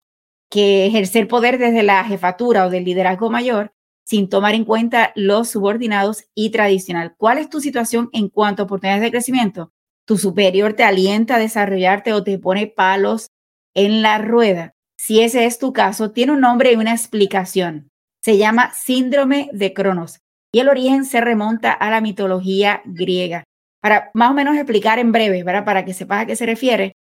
que 0.50 0.86
ejercer 0.86 1.28
poder 1.28 1.58
desde 1.58 1.84
la 1.84 2.04
jefatura 2.04 2.66
o 2.66 2.70
del 2.70 2.84
liderazgo 2.84 3.30
mayor, 3.30 3.72
sin 4.06 4.30
tomar 4.30 4.56
en 4.56 4.66
cuenta 4.66 5.12
los 5.16 5.50
subordinados 5.50 6.26
y 6.36 6.50
tradicional. 6.50 7.16
¿Cuál 7.18 7.38
es 7.38 7.50
tu 7.50 7.62
situación 7.62 8.10
en 8.14 8.30
cuanto 8.30 8.64
a 8.64 8.66
oportunidades 8.66 9.04
de 9.04 9.12
crecimiento? 9.12 9.72
¿Tu 10.06 10.18
superior 10.18 10.74
te 10.74 10.84
alienta 10.84 11.36
a 11.36 11.40
desarrollarte 11.40 12.14
o 12.14 12.24
te 12.24 12.38
pone 12.40 12.68
palos 12.68 13.28
en 13.74 14.02
la 14.02 14.18
rueda? 14.18 14.74
Si 14.98 15.22
ese 15.22 15.46
es 15.46 15.60
tu 15.60 15.74
caso, 15.74 16.12
tiene 16.12 16.34
un 16.34 16.42
nombre 16.42 16.74
y 16.74 16.76
una 16.76 16.92
explicación. 16.92 17.90
Se 18.22 18.38
llama 18.38 18.74
síndrome 18.74 19.50
de 19.54 19.74
Cronos 19.74 20.20
y 20.54 20.60
el 20.60 20.70
origen 20.70 21.06
se 21.06 21.22
remonta 21.22 21.72
a 21.72 21.90
la 21.90 22.02
mitología 22.02 22.82
griega. 22.86 23.44
Para 23.82 24.12
más 24.14 24.32
o 24.32 24.34
menos 24.34 24.56
explicar 24.56 25.00
en 25.00 25.12
breve, 25.12 25.44
para 25.44 25.86
que 25.86 25.94
sepas 25.94 26.22
a 26.22 26.26
qué 26.26 26.36
se 26.36 26.46
refiere, 26.46 26.94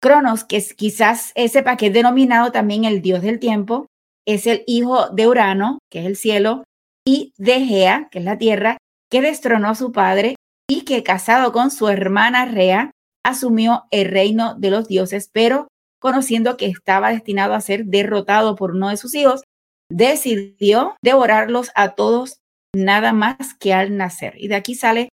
Cronos, 0.00 0.44
que 0.44 0.58
es 0.58 0.74
quizás 0.74 1.32
ese 1.34 1.64
que 1.76 1.86
es 1.86 1.92
denominado 1.92 2.52
también 2.52 2.84
el 2.84 3.02
dios 3.02 3.22
del 3.22 3.38
tiempo, 3.38 3.86
es 4.28 4.46
el 4.46 4.62
hijo 4.66 5.08
de 5.08 5.26
Urano, 5.26 5.78
que 5.90 6.00
es 6.00 6.06
el 6.06 6.16
cielo, 6.16 6.64
y 7.06 7.32
de 7.38 7.64
Gea, 7.64 8.08
que 8.10 8.18
es 8.18 8.24
la 8.26 8.36
tierra, 8.36 8.76
que 9.10 9.22
destronó 9.22 9.70
a 9.70 9.74
su 9.74 9.90
padre 9.90 10.34
y 10.68 10.82
que 10.82 11.02
casado 11.02 11.50
con 11.50 11.70
su 11.70 11.88
hermana 11.88 12.44
Rea, 12.44 12.90
asumió 13.24 13.84
el 13.90 14.06
reino 14.06 14.54
de 14.54 14.70
los 14.70 14.86
dioses, 14.86 15.30
pero 15.32 15.68
conociendo 15.98 16.58
que 16.58 16.66
estaba 16.66 17.10
destinado 17.10 17.54
a 17.54 17.60
ser 17.62 17.86
derrotado 17.86 18.54
por 18.54 18.72
uno 18.72 18.90
de 18.90 18.98
sus 18.98 19.14
hijos, 19.14 19.42
decidió 19.90 20.94
devorarlos 21.02 21.70
a 21.74 21.94
todos 21.94 22.40
nada 22.76 23.14
más 23.14 23.54
que 23.58 23.72
al 23.72 23.96
nacer. 23.96 24.34
Y 24.36 24.48
de 24.48 24.56
aquí 24.56 24.74
sale 24.74 25.08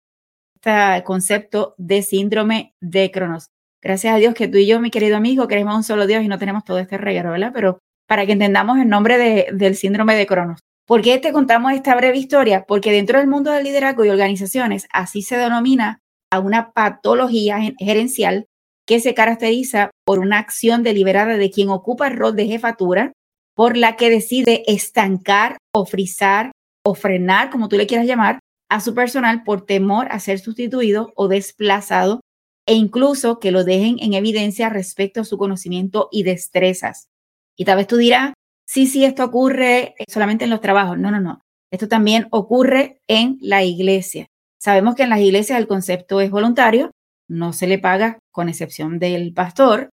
este 0.54 1.04
concepto 1.04 1.74
de 1.76 2.00
síndrome 2.00 2.72
de 2.80 3.10
Cronos. 3.10 3.48
Gracias 3.82 4.14
a 4.14 4.18
Dios 4.18 4.34
que 4.34 4.48
tú 4.48 4.56
y 4.56 4.66
yo, 4.66 4.80
mi 4.80 4.90
querido 4.90 5.18
amigo, 5.18 5.48
queremos 5.48 5.76
un 5.76 5.84
solo 5.84 6.06
Dios 6.06 6.24
y 6.24 6.28
no 6.28 6.38
tenemos 6.38 6.64
todo 6.64 6.78
este 6.78 6.96
regalo, 6.96 7.32
¿verdad? 7.32 7.50
Pero 7.52 7.78
para 8.12 8.26
que 8.26 8.32
entendamos 8.32 8.78
el 8.78 8.90
nombre 8.90 9.46
del 9.54 9.74
síndrome 9.74 10.14
de 10.14 10.26
Cronos. 10.26 10.60
¿Por 10.86 11.00
qué 11.00 11.16
te 11.16 11.32
contamos 11.32 11.72
esta 11.72 11.94
breve 11.94 12.18
historia? 12.18 12.66
Porque 12.68 12.92
dentro 12.92 13.18
del 13.18 13.26
mundo 13.26 13.50
del 13.50 13.64
liderazgo 13.64 14.04
y 14.04 14.10
organizaciones, 14.10 14.86
así 14.92 15.22
se 15.22 15.38
denomina 15.38 16.00
a 16.30 16.38
una 16.38 16.72
patología 16.72 17.58
gerencial 17.78 18.44
que 18.86 19.00
se 19.00 19.14
caracteriza 19.14 19.90
por 20.04 20.18
una 20.18 20.36
acción 20.36 20.82
deliberada 20.82 21.38
de 21.38 21.50
quien 21.50 21.70
ocupa 21.70 22.06
el 22.06 22.18
rol 22.18 22.36
de 22.36 22.48
jefatura, 22.48 23.12
por 23.56 23.78
la 23.78 23.96
que 23.96 24.10
decide 24.10 24.62
estancar 24.66 25.56
o 25.74 25.86
frizar 25.86 26.52
o 26.84 26.94
frenar, 26.94 27.48
como 27.48 27.70
tú 27.70 27.78
le 27.78 27.86
quieras 27.86 28.06
llamar, 28.06 28.40
a 28.68 28.80
su 28.80 28.94
personal 28.94 29.42
por 29.42 29.64
temor 29.64 30.08
a 30.10 30.20
ser 30.20 30.38
sustituido 30.38 31.14
o 31.16 31.28
desplazado 31.28 32.20
e 32.68 32.74
incluso 32.74 33.38
que 33.38 33.52
lo 33.52 33.64
dejen 33.64 33.96
en 34.00 34.12
evidencia 34.12 34.68
respecto 34.68 35.22
a 35.22 35.24
su 35.24 35.38
conocimiento 35.38 36.10
y 36.12 36.24
destrezas. 36.24 37.08
Y 37.56 37.64
tal 37.64 37.76
vez 37.76 37.86
tú 37.86 37.96
dirás, 37.96 38.32
sí, 38.66 38.86
sí, 38.86 39.04
esto 39.04 39.24
ocurre 39.24 39.94
solamente 40.08 40.44
en 40.44 40.50
los 40.50 40.60
trabajos. 40.60 40.98
No, 40.98 41.10
no, 41.10 41.20
no. 41.20 41.40
Esto 41.70 41.88
también 41.88 42.28
ocurre 42.30 43.00
en 43.08 43.38
la 43.40 43.64
iglesia. 43.64 44.26
Sabemos 44.60 44.94
que 44.94 45.02
en 45.02 45.10
las 45.10 45.20
iglesias 45.20 45.58
el 45.58 45.66
concepto 45.66 46.20
es 46.20 46.30
voluntario, 46.30 46.90
no 47.28 47.52
se 47.52 47.66
le 47.66 47.78
paga 47.78 48.18
con 48.30 48.48
excepción 48.48 48.98
del 48.98 49.32
pastor, 49.32 49.90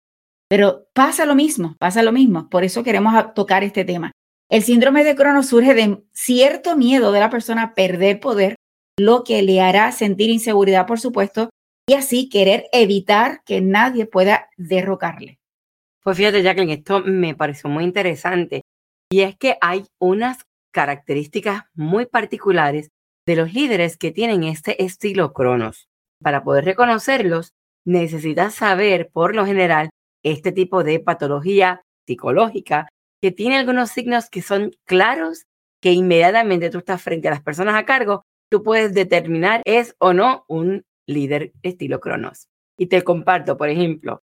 pero 0.49 0.89
pasa 0.93 1.25
lo 1.25 1.35
mismo, 1.35 1.77
pasa 1.79 2.03
lo 2.03 2.13
mismo. 2.13 2.49
Por 2.49 2.65
eso 2.65 2.83
queremos 2.83 3.35
tocar 3.35 3.65
este 3.65 3.85
tema. 3.85 4.13
El 4.51 4.63
síndrome 4.63 5.05
de 5.05 5.15
Crono 5.15 5.43
surge 5.43 5.75
de 5.75 6.03
cierto 6.13 6.77
miedo 6.77 7.13
de 7.13 7.21
la 7.21 7.31
persona 7.31 7.63
a 7.63 7.75
perder 7.75 8.19
poder, 8.19 8.57
lo 8.99 9.23
que 9.23 9.43
le 9.43 9.61
hará 9.61 9.93
sentir 9.93 10.31
inseguridad, 10.31 10.87
por 10.87 10.99
supuesto, 10.99 11.51
y 11.87 11.95
así 11.95 12.29
querer 12.29 12.67
evitar 12.73 13.43
que 13.45 13.61
nadie 13.61 14.07
pueda 14.07 14.49
derrocarle. 14.57 15.39
Pues 16.09 16.17
fíjate, 16.17 16.43
Jacqueline, 16.43 16.79
esto 16.79 17.03
me 17.05 17.35
pareció 17.35 17.69
muy 17.69 17.85
interesante 17.85 18.63
y 19.13 19.21
es 19.21 19.37
que 19.37 19.59
hay 19.61 19.85
unas 20.01 20.39
características 20.73 21.65
muy 21.75 22.07
particulares 22.07 22.89
de 23.27 23.37
los 23.37 23.53
líderes 23.53 23.99
que 23.99 24.11
tienen 24.11 24.43
este 24.43 24.83
estilo 24.83 25.35
Cronos. 25.35 25.87
Para 26.23 26.43
poder 26.45 26.65
reconocerlos, 26.65 27.53
necesitas 27.87 28.55
saber, 28.55 29.11
por 29.13 29.37
lo 29.37 29.45
general, 29.45 29.91
este 30.25 30.51
tipo 30.51 30.83
de 30.83 30.99
patología 30.99 31.83
psicológica 32.07 32.89
que 33.21 33.31
tiene 33.31 33.59
algunos 33.59 33.91
signos 33.91 34.31
que 34.31 34.41
son 34.41 34.71
claros, 34.87 35.43
que 35.83 35.93
inmediatamente 35.93 36.71
tú 36.71 36.79
estás 36.79 37.03
frente 37.03 37.29
a 37.29 37.33
las 37.33 37.43
personas 37.43 37.75
a 37.75 37.85
cargo, 37.85 38.23
tú 38.51 38.63
puedes 38.63 38.95
determinar 38.95 39.61
es 39.67 39.95
o 39.99 40.15
no 40.15 40.47
un 40.49 40.87
líder 41.07 41.53
estilo 41.63 42.01
Cronos. 42.01 42.47
Y 42.79 42.87
te 42.87 43.05
comparto, 43.05 43.59
por 43.59 43.69
ejemplo, 43.69 44.23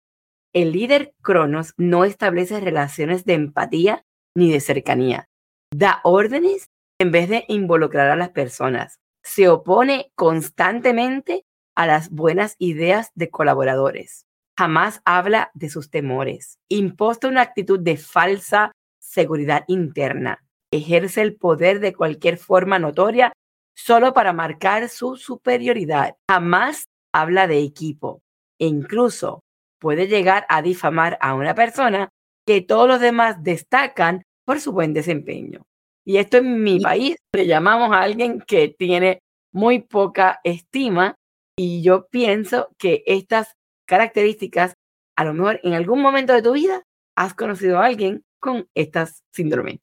el 0.56 0.72
líder 0.72 1.14
Cronos 1.22 1.74
no 1.76 2.06
establece 2.06 2.62
relaciones 2.62 3.26
de 3.26 3.34
empatía 3.34 4.06
ni 4.36 4.52
de 4.52 4.62
cercanía. 4.62 5.28
Da 5.76 6.00
órdenes 6.06 6.70
en 6.98 7.12
vez 7.12 7.28
de 7.28 7.44
involucrar 7.50 8.10
a 8.10 8.16
las 8.16 8.30
personas. 8.30 9.02
Se 9.22 9.50
opone 9.50 10.12
constantemente 10.16 11.44
a 11.76 11.86
las 11.86 12.10
buenas 12.10 12.56
ideas 12.58 13.12
de 13.16 13.30
colaboradores. 13.30 14.28
Jamás 14.58 15.02
habla 15.04 15.52
de 15.56 15.70
sus 15.70 15.90
temores. 15.90 16.58
Imposta 16.70 17.28
una 17.28 17.42
actitud 17.42 17.82
de 17.82 17.98
falsa 17.98 18.72
seguridad 18.98 19.66
interna. 19.68 20.46
Ejerce 20.72 21.22
el 21.22 21.36
poder 21.36 21.82
de 21.82 21.94
cualquier 21.94 22.38
forma 22.38 22.80
notoria 22.80 23.34
solo 23.76 24.14
para 24.14 24.32
marcar 24.32 24.88
su 24.88 25.18
superioridad. 25.18 26.16
Jamás 26.30 26.86
habla 27.14 27.46
de 27.48 27.60
equipo 27.60 28.22
e 28.58 28.68
incluso 28.68 29.42
puede 29.79 30.08
llegar 30.08 30.46
a 30.50 30.62
difamar 30.62 31.17
a 31.22 31.34
una 31.34 31.55
persona 31.55 32.10
que 32.46 32.62
todos 32.62 32.88
los 32.88 33.00
demás 33.00 33.44
destacan 33.44 34.24
por 34.46 34.60
su 34.60 34.72
buen 34.72 34.94
desempeño. 34.94 35.65
Y 36.05 36.17
esto 36.17 36.38
en 36.38 36.63
mi 36.63 36.79
país 36.79 37.17
le 37.34 37.48
llamamos 37.48 37.91
a 37.91 38.01
alguien 38.01 38.39
que 38.39 38.67
tiene 38.67 39.20
muy 39.51 39.79
poca 39.79 40.39
estima 40.44 41.15
y 41.58 41.82
yo 41.82 42.08
pienso 42.08 42.70
que 42.77 43.03
estas 43.08 43.53
características, 43.88 44.74
a 45.17 45.24
lo 45.24 45.34
mejor 45.34 45.60
en 45.63 45.74
algún 45.74 46.01
momento 46.01 46.34
de 46.34 46.41
tu 46.41 46.53
vida 46.53 46.84
has 47.15 47.34
conocido 47.34 47.79
a 47.79 47.86
alguien 47.86 48.24
con 48.39 48.67
estas 48.75 49.24
síndromes. 49.32 49.79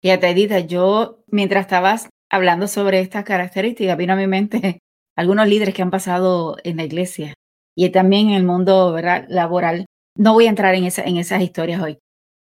Fíjate, 0.00 0.30
Edith, 0.30 0.66
yo 0.66 1.22
mientras 1.26 1.66
estabas 1.66 2.08
hablando 2.30 2.66
sobre 2.66 3.00
estas 3.00 3.24
características, 3.24 3.96
vino 3.96 4.14
a 4.14 4.16
mi 4.16 4.26
mente 4.26 4.80
algunos 5.16 5.46
líderes 5.46 5.74
que 5.74 5.82
han 5.82 5.90
pasado 5.90 6.56
en 6.64 6.78
la 6.78 6.84
iglesia 6.84 7.34
y 7.76 7.88
también 7.90 8.28
en 8.28 8.34
el 8.34 8.44
mundo 8.44 8.96
laboral. 9.28 9.86
No 10.16 10.34
voy 10.34 10.46
a 10.46 10.50
entrar 10.50 10.74
en, 10.74 10.84
esa, 10.84 11.02
en 11.02 11.16
esas 11.16 11.42
historias 11.42 11.80
hoy. 11.80 11.98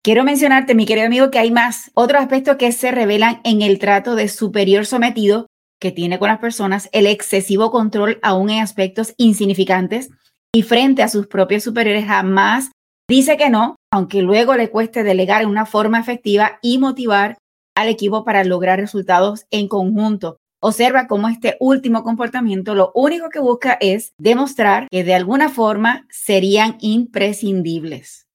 Quiero 0.03 0.23
mencionarte, 0.23 0.75
mi 0.75 0.85
querido 0.85 1.07
amigo, 1.07 1.31
que 1.31 1.39
hay 1.39 1.51
más 1.51 1.89
otros 1.93 2.21
aspectos 2.21 2.57
que 2.57 2.71
se 2.73 2.91
revelan 2.91 3.39
en 3.45 3.61
el 3.61 3.79
trato 3.79 4.15
de 4.15 4.27
superior 4.27 4.85
sometido 4.85 5.47
que 5.83 5.91
tiene 5.91 6.17
con 6.17 6.29
las 6.29 6.39
personas, 6.39 6.87
el 6.93 7.07
excesivo 7.07 7.69
control 7.69 8.17
aún 8.21 8.49
en 8.49 8.61
aspectos 8.61 9.13
insignificantes 9.17 10.09
y 10.55 10.61
frente 10.61 11.03
a 11.03 11.09
sus 11.09 11.27
propios 11.27 11.61
superiores 11.61 12.05
jamás 12.05 12.71
dice 13.09 13.35
que 13.35 13.49
no, 13.49 13.75
aunque 13.91 14.21
luego 14.21 14.55
le 14.55 14.69
cueste 14.69 15.03
delegar 15.03 15.41
en 15.41 15.49
una 15.49 15.65
forma 15.65 15.99
efectiva 15.99 16.57
y 16.61 16.77
motivar 16.77 17.37
al 17.75 17.89
equipo 17.89 18.23
para 18.23 18.45
lograr 18.45 18.79
resultados 18.79 19.45
en 19.51 19.67
conjunto. 19.67 20.37
Observa 20.65 21.07
cómo 21.07 21.27
este 21.27 21.57
último 21.59 22.03
comportamiento 22.03 22.73
lo 22.73 22.93
único 22.95 23.27
que 23.29 23.39
busca 23.39 23.77
es 23.81 24.13
demostrar 24.17 24.87
que 24.89 25.03
de 25.03 25.13
alguna 25.13 25.49
forma 25.49 26.07
serían 26.09 26.77
imprescindibles. 26.79 28.29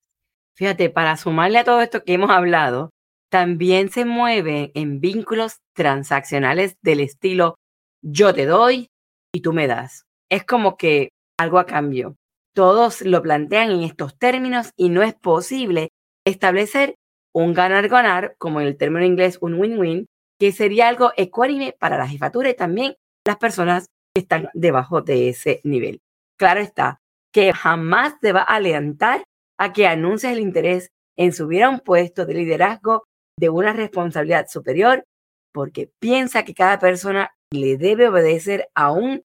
Fíjate, 0.54 0.90
para 0.90 1.16
sumarle 1.16 1.56
a 1.56 1.64
todo 1.64 1.80
esto 1.80 2.04
que 2.04 2.12
hemos 2.12 2.28
hablado, 2.28 2.90
también 3.30 3.88
se 3.88 4.04
mueve 4.04 4.72
en 4.74 5.00
vínculos 5.00 5.60
transaccionales 5.74 6.76
del 6.82 7.00
estilo 7.00 7.54
yo 8.02 8.34
te 8.34 8.44
doy 8.44 8.88
y 9.32 9.40
tú 9.40 9.54
me 9.54 9.66
das. 9.66 10.04
Es 10.30 10.44
como 10.44 10.76
que 10.76 11.08
algo 11.38 11.58
a 11.58 11.64
cambio. 11.64 12.16
Todos 12.54 13.00
lo 13.00 13.22
plantean 13.22 13.70
en 13.70 13.84
estos 13.84 14.18
términos 14.18 14.72
y 14.76 14.90
no 14.90 15.02
es 15.02 15.14
posible 15.14 15.88
establecer 16.26 16.94
un 17.34 17.54
ganar-ganar, 17.54 18.34
como 18.36 18.60
en 18.60 18.66
el 18.66 18.76
término 18.76 19.06
inglés 19.06 19.38
un 19.40 19.54
win-win, 19.54 20.06
que 20.38 20.52
sería 20.52 20.88
algo 20.88 21.12
ecuánime 21.16 21.74
para 21.78 21.98
la 21.98 22.08
jefatura 22.08 22.50
y 22.50 22.54
también 22.54 22.94
las 23.26 23.36
personas 23.36 23.86
que 24.14 24.22
están 24.22 24.48
debajo 24.54 25.02
de 25.02 25.28
ese 25.28 25.60
nivel. 25.64 26.00
Claro 26.38 26.60
está, 26.60 27.00
que 27.32 27.52
jamás 27.52 28.18
te 28.20 28.32
va 28.32 28.40
a 28.40 28.56
alentar 28.56 29.24
a 29.58 29.72
que 29.72 29.86
anuncies 29.86 30.32
el 30.32 30.40
interés 30.40 30.90
en 31.16 31.32
subir 31.32 31.64
a 31.64 31.70
un 31.70 31.80
puesto 31.80 32.26
de 32.26 32.34
liderazgo 32.34 33.04
de 33.38 33.48
una 33.48 33.72
responsabilidad 33.72 34.46
superior, 34.48 35.04
porque 35.52 35.90
piensa 36.00 36.44
que 36.44 36.54
cada 36.54 36.78
persona 36.78 37.30
le 37.52 37.76
debe 37.76 38.08
obedecer 38.08 38.68
aún 38.74 39.22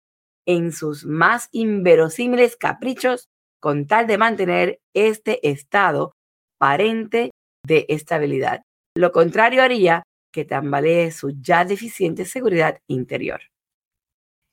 en 0.47 0.71
sus 0.71 1.05
más 1.05 1.49
inverosímiles 1.51 2.57
caprichos 2.57 3.27
con 3.61 3.85
tal 3.87 4.07
de 4.07 4.17
mantener 4.17 4.79
este 4.93 5.47
estado 5.47 6.13
parente 6.59 7.31
de 7.65 7.85
estabilidad. 7.89 8.63
Lo 8.97 9.11
contrario 9.11 9.61
haría 9.63 10.03
que 10.33 10.43
tambalee 10.43 11.11
su 11.11 11.29
ya 11.39 11.63
deficiente 11.63 12.25
seguridad 12.25 12.79
interior. 12.87 13.39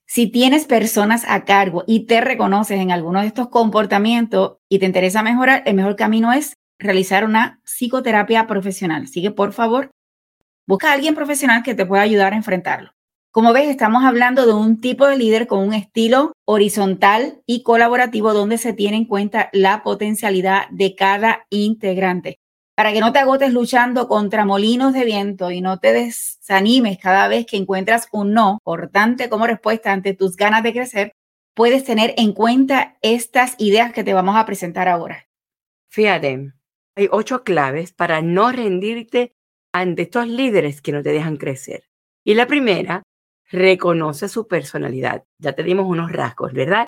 Si 0.07 0.27
tienes 0.27 0.67
personas 0.67 1.25
a 1.27 1.45
cargo 1.45 1.85
y 1.87 2.07
te 2.07 2.21
reconoces 2.21 2.79
en 2.79 2.91
alguno 2.91 3.21
de 3.21 3.29
estos 3.29 3.49
comportamientos 3.49 4.59
y 4.69 4.79
te 4.79 4.87
interesa 4.87 5.23
mejorar, 5.23 5.63
el 5.67 5.75
mejor 5.75 5.97
camino 5.97 6.33
es 6.33 6.55
realizar 6.79 7.25
una 7.25 7.61
psicoterapia 7.65 8.47
profesional. 8.47 9.05
Así 9.05 9.23
que, 9.23 9.31
por 9.31 9.53
favor, 9.53 9.91
busca 10.67 10.91
a 10.91 10.95
alguien 10.95 11.15
profesional 11.15 11.63
que 11.63 11.75
te 11.75 11.87
pueda 11.87 12.03
ayudar 12.03 12.33
a 12.33 12.37
enfrentarlo. 12.37 12.91
Como 13.33 13.53
ves, 13.53 13.69
estamos 13.69 14.05
hablando 14.05 14.47
de 14.47 14.53
un 14.53 14.81
tipo 14.81 15.07
de 15.07 15.17
líder 15.17 15.47
con 15.47 15.61
un 15.61 15.75
estilo 15.75 16.33
horizontal 16.45 17.43
y 17.47 17.63
colaborativo 17.63 18.35
donde 18.35 18.59
se 18.59 18.73
tiene 18.73 18.97
en 18.97 19.05
cuenta 19.05 19.49
la 19.53 19.85
potencialidad 19.85 20.69
de 20.71 20.97
cada 20.97 21.47
integrante 21.51 22.40
para 22.81 22.95
que 22.95 23.01
no 23.01 23.13
te 23.13 23.19
agotes 23.19 23.53
luchando 23.53 24.09
contra 24.09 24.47
molinos 24.47 24.95
de 24.95 25.05
viento 25.05 25.51
y 25.51 25.61
no 25.61 25.81
te 25.81 25.93
desanimes 25.93 26.97
cada 26.97 27.29
vez 27.29 27.45
que 27.45 27.59
encuentras 27.59 28.09
un 28.11 28.33
no 28.33 28.53
importante 28.53 29.29
como 29.29 29.47
respuesta 29.47 29.93
ante 29.93 30.15
tus 30.15 30.35
ganas 30.35 30.63
de 30.63 30.73
crecer, 30.73 31.13
puedes 31.55 31.85
tener 31.85 32.15
en 32.17 32.33
cuenta 32.33 32.97
estas 33.03 33.55
ideas 33.59 33.93
que 33.93 34.03
te 34.03 34.15
vamos 34.15 34.35
a 34.35 34.47
presentar 34.47 34.89
ahora. 34.89 35.29
Fíjate, 35.91 36.55
hay 36.97 37.09
ocho 37.13 37.45
claves 37.45 37.93
para 37.93 38.23
no 38.23 38.51
rendirte 38.51 39.35
ante 39.75 40.01
estos 40.01 40.27
líderes 40.27 40.81
que 40.81 40.93
no 40.93 41.03
te 41.03 41.13
dejan 41.13 41.37
crecer. 41.37 41.85
Y 42.25 42.33
la 42.33 42.47
primera, 42.47 43.03
reconoce 43.51 44.27
su 44.27 44.49
personalidad. 44.49 45.25
Ya 45.39 45.53
te 45.53 45.65
dimos 45.65 45.85
unos 45.87 46.13
rasgos, 46.13 46.55
¿verdad? 46.55 46.87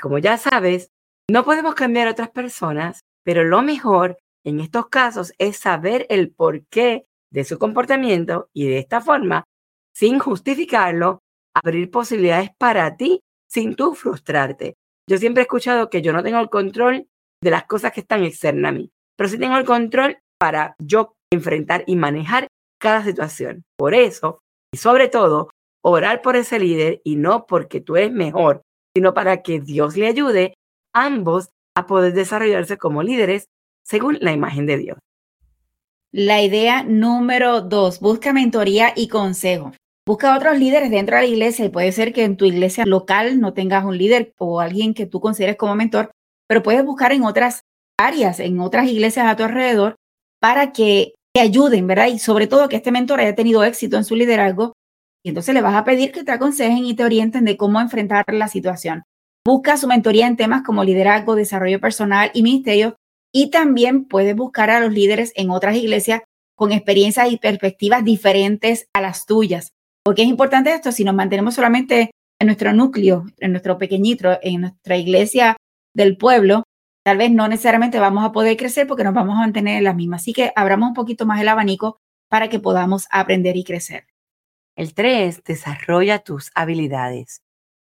Como 0.00 0.16
ya 0.16 0.38
sabes, 0.38 0.88
no 1.30 1.44
podemos 1.44 1.74
cambiar 1.74 2.08
a 2.08 2.12
otras 2.12 2.30
personas, 2.30 3.00
pero 3.22 3.44
lo 3.44 3.60
mejor 3.60 4.16
en 4.46 4.60
estos 4.60 4.88
casos 4.88 5.32
es 5.38 5.56
saber 5.56 6.06
el 6.08 6.30
porqué 6.30 7.04
de 7.32 7.44
su 7.44 7.58
comportamiento 7.58 8.48
y 8.52 8.68
de 8.68 8.78
esta 8.78 9.00
forma, 9.00 9.44
sin 9.92 10.20
justificarlo, 10.20 11.18
abrir 11.52 11.90
posibilidades 11.90 12.50
para 12.56 12.96
ti 12.96 13.20
sin 13.50 13.74
tú 13.74 13.94
frustrarte. 13.94 14.76
Yo 15.08 15.18
siempre 15.18 15.42
he 15.42 15.44
escuchado 15.44 15.90
que 15.90 16.00
yo 16.00 16.12
no 16.12 16.22
tengo 16.22 16.38
el 16.38 16.48
control 16.48 17.08
de 17.42 17.50
las 17.50 17.64
cosas 17.64 17.92
que 17.92 18.00
están 18.00 18.22
externas 18.22 18.70
a 18.70 18.72
mí, 18.72 18.90
pero 19.16 19.28
sí 19.28 19.36
tengo 19.36 19.56
el 19.56 19.64
control 19.64 20.18
para 20.38 20.76
yo 20.78 21.14
enfrentar 21.32 21.82
y 21.86 21.96
manejar 21.96 22.46
cada 22.80 23.02
situación. 23.02 23.64
Por 23.76 23.94
eso, 23.94 24.38
y 24.72 24.78
sobre 24.78 25.08
todo, 25.08 25.50
orar 25.84 26.22
por 26.22 26.36
ese 26.36 26.60
líder 26.60 27.00
y 27.04 27.16
no 27.16 27.46
porque 27.46 27.80
tú 27.80 27.96
eres 27.96 28.12
mejor, 28.12 28.62
sino 28.94 29.12
para 29.12 29.42
que 29.42 29.60
Dios 29.60 29.96
le 29.96 30.06
ayude 30.06 30.54
ambos 30.94 31.50
a 31.76 31.86
poder 31.86 32.12
desarrollarse 32.12 32.78
como 32.78 33.02
líderes 33.02 33.48
según 33.86 34.18
la 34.20 34.32
imagen 34.32 34.66
de 34.66 34.78
Dios. 34.78 34.98
La 36.12 36.42
idea 36.42 36.82
número 36.82 37.60
dos, 37.60 38.00
busca 38.00 38.32
mentoría 38.32 38.92
y 38.96 39.08
consejo. 39.08 39.72
Busca 40.06 40.36
otros 40.36 40.58
líderes 40.58 40.90
dentro 40.90 41.16
de 41.16 41.22
la 41.22 41.28
iglesia 41.28 41.64
y 41.64 41.68
puede 41.68 41.92
ser 41.92 42.12
que 42.12 42.24
en 42.24 42.36
tu 42.36 42.44
iglesia 42.44 42.84
local 42.86 43.40
no 43.40 43.54
tengas 43.54 43.84
un 43.84 43.98
líder 43.98 44.32
o 44.38 44.60
alguien 44.60 44.94
que 44.94 45.06
tú 45.06 45.20
consideres 45.20 45.56
como 45.56 45.74
mentor, 45.74 46.10
pero 46.48 46.62
puedes 46.62 46.84
buscar 46.84 47.12
en 47.12 47.24
otras 47.24 47.62
áreas, 47.98 48.40
en 48.40 48.60
otras 48.60 48.88
iglesias 48.88 49.26
a 49.26 49.36
tu 49.36 49.42
alrededor 49.42 49.96
para 50.40 50.72
que 50.72 51.14
te 51.34 51.40
ayuden, 51.40 51.86
¿verdad? 51.86 52.06
Y 52.06 52.18
sobre 52.18 52.46
todo 52.46 52.68
que 52.68 52.76
este 52.76 52.92
mentor 52.92 53.20
haya 53.20 53.34
tenido 53.34 53.64
éxito 53.64 53.96
en 53.96 54.04
su 54.04 54.14
liderazgo 54.14 54.72
y 55.24 55.30
entonces 55.30 55.54
le 55.54 55.60
vas 55.60 55.74
a 55.74 55.84
pedir 55.84 56.12
que 56.12 56.24
te 56.24 56.32
aconsejen 56.32 56.84
y 56.84 56.94
te 56.94 57.04
orienten 57.04 57.44
de 57.44 57.56
cómo 57.56 57.80
enfrentar 57.80 58.24
la 58.28 58.48
situación. 58.48 59.02
Busca 59.44 59.76
su 59.76 59.88
mentoría 59.88 60.26
en 60.26 60.36
temas 60.36 60.62
como 60.62 60.84
liderazgo, 60.84 61.34
desarrollo 61.34 61.80
personal 61.80 62.30
y 62.32 62.42
ministerio 62.42 62.96
y 63.32 63.50
también 63.50 64.04
puedes 64.04 64.34
buscar 64.34 64.70
a 64.70 64.80
los 64.80 64.92
líderes 64.92 65.32
en 65.36 65.50
otras 65.50 65.76
iglesias 65.76 66.22
con 66.56 66.72
experiencias 66.72 67.30
y 67.30 67.36
perspectivas 67.36 68.04
diferentes 68.04 68.88
a 68.94 69.00
las 69.00 69.26
tuyas. 69.26 69.72
Porque 70.04 70.22
es 70.22 70.28
importante 70.28 70.72
esto, 70.72 70.92
si 70.92 71.04
nos 71.04 71.14
mantenemos 71.14 71.54
solamente 71.54 72.10
en 72.40 72.46
nuestro 72.46 72.72
núcleo, 72.72 73.24
en 73.38 73.52
nuestro 73.52 73.78
pequeñito, 73.78 74.38
en 74.42 74.62
nuestra 74.62 74.96
iglesia 74.96 75.56
del 75.94 76.16
pueblo, 76.16 76.62
tal 77.04 77.18
vez 77.18 77.30
no 77.30 77.48
necesariamente 77.48 77.98
vamos 77.98 78.24
a 78.24 78.32
poder 78.32 78.56
crecer 78.56 78.86
porque 78.86 79.04
nos 79.04 79.14
vamos 79.14 79.36
a 79.36 79.40
mantener 79.40 79.78
en 79.78 79.84
las 79.84 79.96
mismas. 79.96 80.22
Así 80.22 80.32
que 80.32 80.52
abramos 80.56 80.88
un 80.88 80.94
poquito 80.94 81.26
más 81.26 81.40
el 81.40 81.48
abanico 81.48 81.98
para 82.28 82.48
que 82.48 82.58
podamos 82.58 83.06
aprender 83.10 83.56
y 83.56 83.64
crecer. 83.64 84.06
El 84.76 84.94
3, 84.94 85.42
desarrolla 85.44 86.18
tus 86.18 86.50
habilidades. 86.54 87.42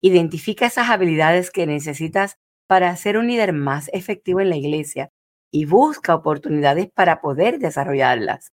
Identifica 0.03 0.67
esas 0.67 0.91
habilidades 0.91 1.51
que 1.51 1.67
necesitas 1.67 2.37
para 2.67 2.95
ser 2.97 3.17
un 3.17 3.27
líder 3.27 3.53
más 3.53 3.89
efectivo 3.93 4.41
en 4.41 4.51
la 4.51 4.57
iglesia 4.57 5.11
y 5.55 5.67
busca 5.67 6.17
oportunidades 6.17 6.89
para 6.93 7.21
poder 7.21 7.61
desarrollarlas. 7.61 8.49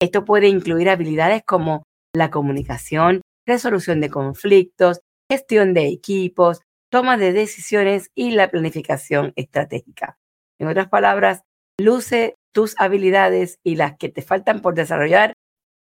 Esto 0.00 0.24
puede 0.24 0.46
incluir 0.46 0.88
habilidades 0.88 1.42
como 1.44 1.82
la 2.14 2.30
comunicación, 2.30 3.22
resolución 3.44 4.00
de 4.00 4.08
conflictos, 4.08 5.00
gestión 5.28 5.74
de 5.74 5.88
equipos, 5.88 6.60
toma 6.92 7.16
de 7.16 7.32
decisiones 7.32 8.08
y 8.14 8.30
la 8.30 8.52
planificación 8.52 9.32
estratégica. 9.34 10.16
En 10.60 10.68
otras 10.68 10.88
palabras, 10.88 11.42
luce 11.76 12.36
tus 12.52 12.78
habilidades 12.78 13.58
y 13.64 13.74
las 13.74 13.96
que 13.96 14.08
te 14.08 14.22
faltan 14.22 14.62
por 14.62 14.76
desarrollar, 14.76 15.32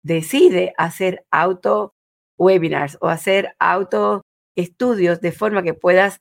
decide 0.03 0.75
hacer 0.79 1.25
auto 1.31 1.95
webinars 2.39 2.99
o 3.01 3.07
hacer 3.07 3.55
auto 3.61 4.23
estudios 4.57 5.21
de 5.21 5.31
forma 5.31 5.63
que 5.63 5.75
puedas 5.75 6.19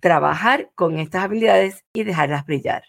trabajar 0.00 0.70
con 0.74 0.98
estas 0.98 1.24
habilidades 1.24 1.80
y 1.94 2.04
dejarlas 2.04 2.44
brillar. 2.44 2.84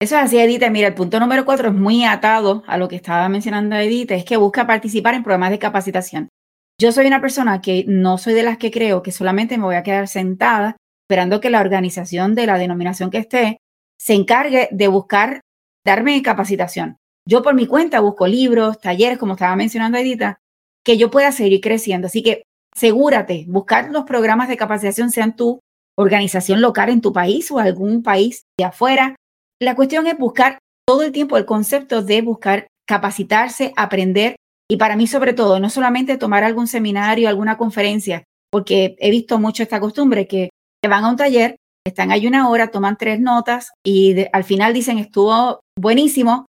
Eso 0.00 0.16
es 0.16 0.22
así, 0.22 0.38
Edith. 0.38 0.62
Mira, 0.70 0.88
el 0.88 0.94
punto 0.94 1.20
número 1.20 1.44
cuatro 1.44 1.68
es 1.68 1.74
muy 1.74 2.04
atado 2.04 2.62
a 2.66 2.76
lo 2.76 2.88
que 2.88 2.96
estaba 2.96 3.28
mencionando 3.28 3.76
Edith, 3.76 4.10
es 4.10 4.24
que 4.24 4.36
busca 4.36 4.66
participar 4.66 5.14
en 5.14 5.22
programas 5.22 5.50
de 5.50 5.58
capacitación. 5.58 6.28
Yo 6.80 6.90
soy 6.92 7.06
una 7.06 7.20
persona 7.20 7.60
que 7.60 7.84
no 7.86 8.18
soy 8.18 8.34
de 8.34 8.42
las 8.42 8.58
que 8.58 8.70
creo 8.70 9.02
que 9.02 9.12
solamente 9.12 9.56
me 9.56 9.64
voy 9.64 9.76
a 9.76 9.82
quedar 9.82 10.08
sentada 10.08 10.76
esperando 11.04 11.40
que 11.40 11.50
la 11.50 11.60
organización 11.60 12.34
de 12.34 12.46
la 12.46 12.58
denominación 12.58 13.10
que 13.10 13.18
esté 13.18 13.58
se 13.98 14.14
encargue 14.14 14.68
de 14.72 14.88
buscar 14.88 15.40
darme 15.86 16.20
capacitación. 16.22 16.96
Yo 17.28 17.42
por 17.42 17.54
mi 17.54 17.66
cuenta 17.66 18.00
busco 18.00 18.26
libros, 18.26 18.80
talleres, 18.80 19.18
como 19.18 19.34
estaba 19.34 19.54
mencionando 19.56 19.98
Edita, 19.98 20.38
que 20.84 20.98
yo 20.98 21.10
pueda 21.10 21.32
seguir 21.32 21.60
creciendo. 21.60 22.06
Así 22.06 22.22
que 22.22 22.42
asegúrate, 22.74 23.46
buscar 23.48 23.90
los 23.90 24.04
programas 24.04 24.48
de 24.48 24.56
capacitación, 24.56 25.10
sean 25.10 25.36
tu 25.36 25.60
organización 25.96 26.60
local 26.60 26.90
en 26.90 27.00
tu 27.00 27.12
país 27.12 27.50
o 27.50 27.58
algún 27.58 28.02
país 28.02 28.42
de 28.58 28.64
afuera. 28.64 29.14
La 29.64 29.74
cuestión 29.74 30.06
es 30.06 30.18
buscar 30.18 30.58
todo 30.86 31.02
el 31.02 31.10
tiempo 31.10 31.38
el 31.38 31.46
concepto 31.46 32.02
de 32.02 32.20
buscar 32.20 32.66
capacitarse, 32.86 33.72
aprender 33.76 34.36
y 34.70 34.76
para 34.76 34.94
mí 34.94 35.06
sobre 35.06 35.32
todo, 35.32 35.58
no 35.58 35.70
solamente 35.70 36.18
tomar 36.18 36.44
algún 36.44 36.66
seminario, 36.66 37.30
alguna 37.30 37.56
conferencia, 37.56 38.24
porque 38.52 38.94
he 38.98 39.10
visto 39.10 39.38
mucho 39.38 39.62
esta 39.62 39.80
costumbre 39.80 40.26
que 40.26 40.50
van 40.86 41.04
a 41.04 41.08
un 41.08 41.16
taller, 41.16 41.56
están 41.86 42.12
ahí 42.12 42.26
una 42.26 42.50
hora, 42.50 42.70
toman 42.70 42.98
tres 42.98 43.20
notas 43.20 43.72
y 43.82 44.26
al 44.34 44.44
final 44.44 44.74
dicen 44.74 44.98
estuvo 44.98 45.60
buenísimo 45.80 46.44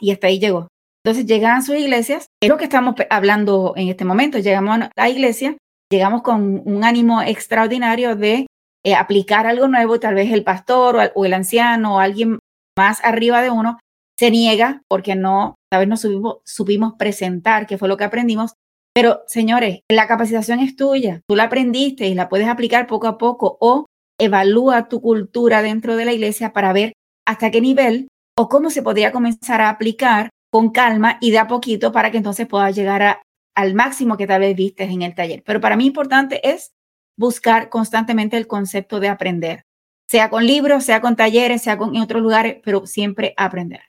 y 0.00 0.10
hasta 0.10 0.26
ahí 0.26 0.40
llegó. 0.40 0.66
Entonces 1.04 1.26
llegan 1.26 1.56
a 1.56 1.62
sus 1.62 1.76
iglesias, 1.76 2.26
es 2.42 2.48
lo 2.48 2.58
que 2.58 2.64
estamos 2.64 2.96
hablando 3.10 3.74
en 3.76 3.88
este 3.88 4.04
momento, 4.04 4.38
llegamos 4.38 4.76
a 4.76 4.90
la 4.96 5.08
iglesia, 5.08 5.56
llegamos 5.88 6.22
con 6.22 6.62
un 6.64 6.82
ánimo 6.82 7.22
extraordinario 7.22 8.16
de 8.16 8.48
eh, 8.84 8.94
aplicar 8.96 9.46
algo 9.46 9.68
nuevo, 9.68 10.00
tal 10.00 10.16
vez 10.16 10.32
el 10.32 10.42
pastor 10.42 10.96
o, 10.96 11.00
o, 11.14 11.24
el 11.24 11.34
anciano 11.34 11.96
o 11.96 11.98
alguien 12.00 12.39
más 12.80 13.04
arriba 13.04 13.42
de 13.42 13.50
uno 13.50 13.78
se 14.18 14.30
niega 14.30 14.82
porque 14.88 15.14
no, 15.14 15.56
tal 15.70 15.80
vez 15.80 15.88
no 15.88 16.40
supimos, 16.44 16.94
presentar, 16.98 17.66
que 17.66 17.76
fue 17.76 17.88
lo 17.88 17.96
que 17.98 18.04
aprendimos. 18.04 18.54
Pero 18.94 19.20
señores, 19.26 19.80
la 19.90 20.08
capacitación 20.08 20.60
es 20.60 20.76
tuya, 20.76 21.20
tú 21.28 21.36
la 21.36 21.44
aprendiste 21.44 22.08
y 22.08 22.14
la 22.14 22.28
puedes 22.28 22.48
aplicar 22.48 22.86
poco 22.86 23.06
a 23.06 23.18
poco 23.18 23.58
o 23.60 23.86
evalúa 24.18 24.88
tu 24.88 25.00
cultura 25.00 25.62
dentro 25.62 25.96
de 25.96 26.06
la 26.06 26.12
iglesia 26.12 26.52
para 26.52 26.72
ver 26.72 26.94
hasta 27.26 27.50
qué 27.50 27.60
nivel 27.60 28.08
o 28.36 28.48
cómo 28.48 28.70
se 28.70 28.82
podría 28.82 29.12
comenzar 29.12 29.60
a 29.60 29.68
aplicar 29.68 30.30
con 30.50 30.70
calma 30.70 31.18
y 31.20 31.30
de 31.30 31.38
a 31.38 31.46
poquito 31.46 31.92
para 31.92 32.10
que 32.10 32.16
entonces 32.16 32.46
puedas 32.46 32.74
llegar 32.74 33.20
al 33.54 33.74
máximo 33.74 34.16
que 34.16 34.26
tal 34.26 34.40
vez 34.40 34.56
vistes 34.56 34.90
en 34.90 35.02
el 35.02 35.14
taller. 35.14 35.42
Pero 35.44 35.60
para 35.60 35.76
mí 35.76 35.86
importante 35.86 36.40
es 36.48 36.70
buscar 37.18 37.68
constantemente 37.68 38.38
el 38.38 38.46
concepto 38.46 39.00
de 39.00 39.08
aprender, 39.08 39.64
sea 40.10 40.28
con 40.28 40.44
libros, 40.44 40.84
sea 40.84 41.00
con 41.00 41.14
talleres, 41.14 41.62
sea 41.62 41.78
con 41.78 41.94
en 41.94 42.02
otros 42.02 42.20
lugares, 42.20 42.56
pero 42.64 42.84
siempre 42.84 43.32
aprender. 43.36 43.82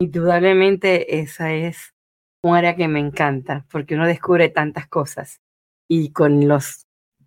Indudablemente 0.00 1.20
esa 1.20 1.52
es 1.52 1.92
un 2.42 2.56
área 2.56 2.76
que 2.76 2.88
me 2.88 2.98
encanta 2.98 3.66
porque 3.70 3.94
uno 3.94 4.06
descubre 4.06 4.48
tantas 4.48 4.88
cosas 4.88 5.40
y 5.86 6.12
con 6.12 6.48
los 6.48 6.86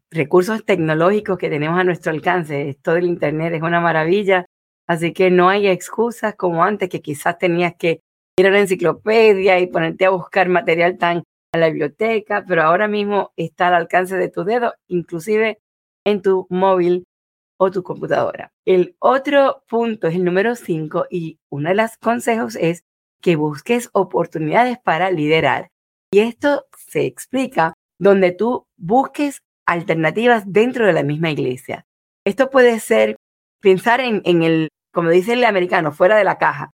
recursos 0.09 0.65
tecnológicos 0.65 1.37
que 1.37 1.49
tenemos 1.49 1.79
a 1.79 1.83
nuestro 1.83 2.11
alcance, 2.11 2.75
todo 2.81 2.95
el 2.95 3.05
Internet 3.05 3.53
es 3.53 3.61
una 3.61 3.81
maravilla, 3.81 4.45
así 4.87 5.13
que 5.13 5.29
no 5.29 5.49
hay 5.49 5.67
excusas 5.67 6.33
como 6.33 6.63
antes 6.63 6.89
que 6.89 7.01
quizás 7.01 7.37
tenías 7.37 7.75
que 7.75 8.01
ir 8.39 8.47
a 8.47 8.49
la 8.49 8.59
enciclopedia 8.59 9.59
y 9.59 9.67
ponerte 9.67 10.05
a 10.05 10.09
buscar 10.09 10.49
material 10.49 10.97
tan 10.97 11.23
a 11.53 11.57
la 11.59 11.67
biblioteca, 11.67 12.43
pero 12.47 12.63
ahora 12.63 12.87
mismo 12.87 13.31
está 13.35 13.67
al 13.67 13.75
alcance 13.75 14.17
de 14.17 14.29
tu 14.29 14.43
dedo, 14.43 14.73
inclusive 14.87 15.59
en 16.03 16.23
tu 16.23 16.47
móvil 16.49 17.05
o 17.57 17.71
tu 17.71 17.83
computadora. 17.83 18.51
El 18.65 18.95
otro 18.99 19.63
punto 19.67 20.07
es 20.07 20.15
el 20.15 20.23
número 20.23 20.55
5 20.55 21.07
y 21.09 21.39
uno 21.49 21.69
de 21.69 21.75
los 21.75 21.97
consejos 21.97 22.55
es 22.55 22.83
que 23.21 23.35
busques 23.35 23.89
oportunidades 23.93 24.77
para 24.79 25.11
liderar. 25.11 25.69
Y 26.11 26.19
esto 26.19 26.65
se 26.77 27.05
explica 27.05 27.73
donde 27.99 28.31
tú 28.31 28.65
busques 28.77 29.41
alternativas 29.65 30.43
dentro 30.45 30.85
de 30.85 30.93
la 30.93 31.03
misma 31.03 31.31
iglesia. 31.31 31.85
Esto 32.25 32.49
puede 32.49 32.79
ser 32.79 33.17
pensar 33.59 33.99
en, 33.99 34.21
el, 34.43 34.69
como 34.93 35.09
dice 35.09 35.33
el 35.33 35.43
americano, 35.43 35.91
fuera 35.91 36.15
de 36.17 36.23
la 36.23 36.37
caja. 36.37 36.71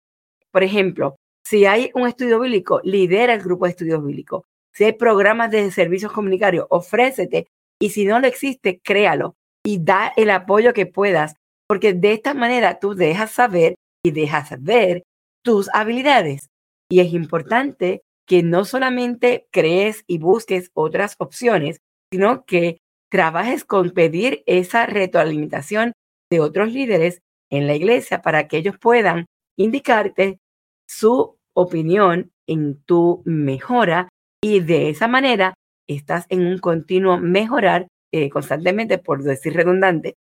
Por 0.51 0.63
ejemplo, 0.63 1.15
si 1.45 1.65
hay 1.65 1.91
un 1.93 2.07
estudio 2.07 2.39
bíblico, 2.39 2.81
lidera 2.83 3.33
el 3.33 3.41
grupo 3.41 3.65
de 3.65 3.71
estudios 3.71 4.03
bíblicos. 4.03 4.43
Si 4.73 4.83
hay 4.83 4.93
programas 4.93 5.51
de 5.51 5.71
servicios 5.71 6.11
comunitarios, 6.11 6.65
ofrécete. 6.69 7.47
Y 7.79 7.89
si 7.89 8.05
no 8.05 8.19
lo 8.19 8.27
existe, 8.27 8.79
créalo 8.83 9.35
y 9.65 9.83
da 9.83 10.11
el 10.17 10.29
apoyo 10.29 10.73
que 10.73 10.85
puedas, 10.85 11.35
porque 11.67 11.93
de 11.93 12.13
esta 12.13 12.33
manera 12.33 12.79
tú 12.79 12.95
dejas 12.95 13.31
saber 13.31 13.75
y 14.03 14.11
dejas 14.11 14.61
ver 14.61 15.03
tus 15.43 15.69
habilidades. 15.73 16.47
Y 16.89 16.99
es 16.99 17.13
importante 17.13 18.01
que 18.27 18.43
no 18.43 18.65
solamente 18.65 19.47
crees 19.51 20.03
y 20.07 20.17
busques 20.17 20.71
otras 20.73 21.15
opciones, 21.19 21.79
sino 22.11 22.45
que 22.45 22.79
trabajes 23.09 23.65
con 23.65 23.91
pedir 23.91 24.43
esa 24.45 24.85
retroalimentación 24.85 25.93
de 26.29 26.39
otros 26.39 26.71
líderes 26.71 27.21
en 27.51 27.67
la 27.67 27.75
iglesia 27.75 28.21
para 28.21 28.47
que 28.47 28.57
ellos 28.57 28.77
puedan 28.79 29.25
indicarte 29.57 30.39
su 30.87 31.37
opinión 31.53 32.31
en 32.47 32.81
tu 32.83 33.21
mejora 33.25 34.09
y 34.41 34.61
de 34.61 34.89
esa 34.89 35.07
manera 35.07 35.53
estás 35.87 36.25
en 36.29 36.45
un 36.45 36.57
continuo 36.57 37.17
mejorar 37.17 37.87
eh, 38.11 38.29
constantemente, 38.29 38.97
por 38.97 39.23
decir 39.23 39.53
redundante. 39.53 40.17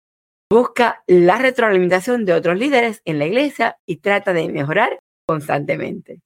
Busca 0.50 1.04
la 1.08 1.38
retroalimentación 1.38 2.26
de 2.26 2.34
otros 2.34 2.58
líderes 2.58 3.02
en 3.06 3.20
la 3.20 3.26
iglesia 3.26 3.78
y 3.86 3.98
trata 3.98 4.34
de 4.34 4.48
mejorar 4.50 5.00
constantemente. 5.26 6.22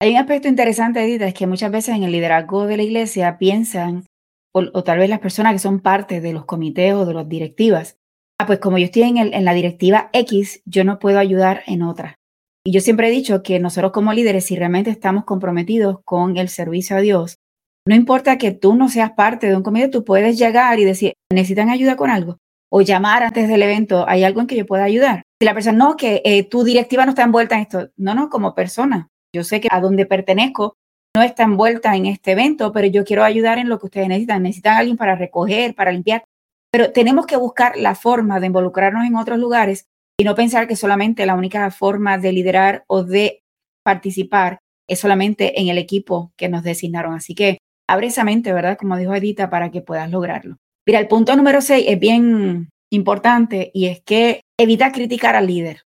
Hay 0.00 0.12
un 0.12 0.16
aspecto 0.16 0.48
interesante, 0.48 1.02
Edita, 1.02 1.26
es 1.26 1.34
que 1.34 1.46
muchas 1.46 1.70
veces 1.70 1.94
en 1.94 2.02
el 2.02 2.12
liderazgo 2.12 2.66
de 2.66 2.76
la 2.76 2.82
iglesia 2.82 3.38
piensan, 3.38 4.06
o, 4.52 4.84
tal 4.84 4.98
vez 4.98 5.08
las 5.08 5.20
personas 5.20 5.52
que 5.52 5.58
son 5.58 5.80
parte 5.80 6.20
de 6.20 6.32
los 6.32 6.44
comités 6.44 6.94
o 6.94 7.06
de 7.06 7.14
las 7.14 7.28
directivas, 7.28 7.98
ah, 8.38 8.46
pues 8.46 8.58
como 8.58 8.78
yo 8.78 8.86
estoy 8.86 9.02
en, 9.02 9.18
en 9.18 9.44
la 9.44 9.54
directiva 9.54 10.10
X, 10.12 10.62
yo 10.64 10.84
no 10.84 10.98
puedo 10.98 11.18
ayudar 11.18 11.62
en 11.66 11.82
otra. 11.82 12.18
Y 12.66 12.72
yo 12.72 12.80
siempre 12.80 13.08
he 13.08 13.10
dicho 13.10 13.42
que 13.42 13.60
nosotros 13.60 13.92
como 13.92 14.12
líderes, 14.12 14.46
si 14.46 14.56
realmente 14.56 14.90
estamos 14.90 15.24
comprometidos 15.24 15.98
con 16.04 16.38
el 16.38 16.48
servicio 16.48 16.96
a 16.96 17.00
Dios, 17.00 17.38
no 17.86 17.94
importa 17.94 18.38
que 18.38 18.52
tú 18.52 18.74
no 18.74 18.88
seas 18.88 19.12
parte 19.12 19.46
de 19.46 19.56
un 19.56 19.62
comité, 19.62 19.88
tú 19.88 20.04
puedes 20.04 20.38
llegar 20.38 20.78
y 20.78 20.84
decir, 20.84 21.14
¿necesitan 21.30 21.68
ayuda 21.68 21.96
con 21.96 22.10
algo? 22.10 22.38
O 22.70 22.80
llamar 22.80 23.22
antes 23.22 23.46
del 23.46 23.62
evento, 23.62 24.06
¿hay 24.08 24.24
algo 24.24 24.40
en 24.40 24.46
que 24.46 24.56
yo 24.56 24.66
pueda 24.66 24.84
ayudar? 24.84 25.22
Si 25.40 25.44
la 25.44 25.54
persona, 25.54 25.78
no, 25.78 25.96
que 25.96 26.22
eh, 26.24 26.44
tu 26.44 26.64
directiva 26.64 27.04
no 27.04 27.10
está 27.10 27.22
envuelta 27.22 27.56
en 27.56 27.62
esto. 27.62 27.90
No, 27.96 28.14
no, 28.14 28.30
como 28.30 28.54
persona. 28.54 29.08
Yo 29.34 29.44
sé 29.44 29.60
que 29.60 29.68
a 29.70 29.80
donde 29.80 30.06
pertenezco 30.06 30.76
no 31.14 31.22
está 31.22 31.44
envuelta 31.44 31.94
en 31.94 32.06
este 32.06 32.32
evento, 32.32 32.72
pero 32.72 32.86
yo 32.88 33.04
quiero 33.04 33.22
ayudar 33.22 33.58
en 33.58 33.68
lo 33.68 33.78
que 33.78 33.86
ustedes 33.86 34.08
necesitan. 34.08 34.42
Necesitan 34.42 34.78
alguien 34.78 34.96
para 34.96 35.14
recoger, 35.14 35.74
para 35.74 35.92
limpiar. 35.92 36.24
Pero 36.72 36.90
tenemos 36.90 37.26
que 37.26 37.36
buscar 37.36 37.76
la 37.76 37.94
forma 37.94 38.40
de 38.40 38.46
involucrarnos 38.46 39.04
en 39.04 39.14
otros 39.14 39.38
lugares 39.38 39.86
y 40.18 40.24
no 40.24 40.34
pensar 40.34 40.66
que 40.66 40.74
solamente 40.74 41.26
la 41.26 41.34
única 41.34 41.70
forma 41.70 42.18
de 42.18 42.32
liderar 42.32 42.84
o 42.88 43.04
de 43.04 43.42
participar 43.84 44.58
es 44.88 44.98
solamente 44.98 45.60
en 45.60 45.68
el 45.68 45.78
equipo 45.78 46.32
que 46.36 46.48
nos 46.48 46.62
designaron. 46.62 47.14
Así 47.14 47.34
que 47.34 47.58
abre 47.88 48.08
esa 48.08 48.24
mente, 48.24 48.52
¿verdad? 48.52 48.76
Como 48.78 48.96
dijo 48.96 49.14
Edita, 49.14 49.50
para 49.50 49.70
que 49.70 49.80
puedas 49.80 50.10
lograrlo. 50.10 50.56
Mira, 50.86 51.00
el 51.00 51.08
punto 51.08 51.34
número 51.36 51.60
seis 51.60 51.84
es 51.88 51.98
bien 51.98 52.70
importante 52.92 53.70
y 53.74 53.86
es 53.86 54.02
que 54.02 54.42
evita 54.58 54.92
criticar 54.92 55.36
al 55.36 55.46
líder. 55.46 55.82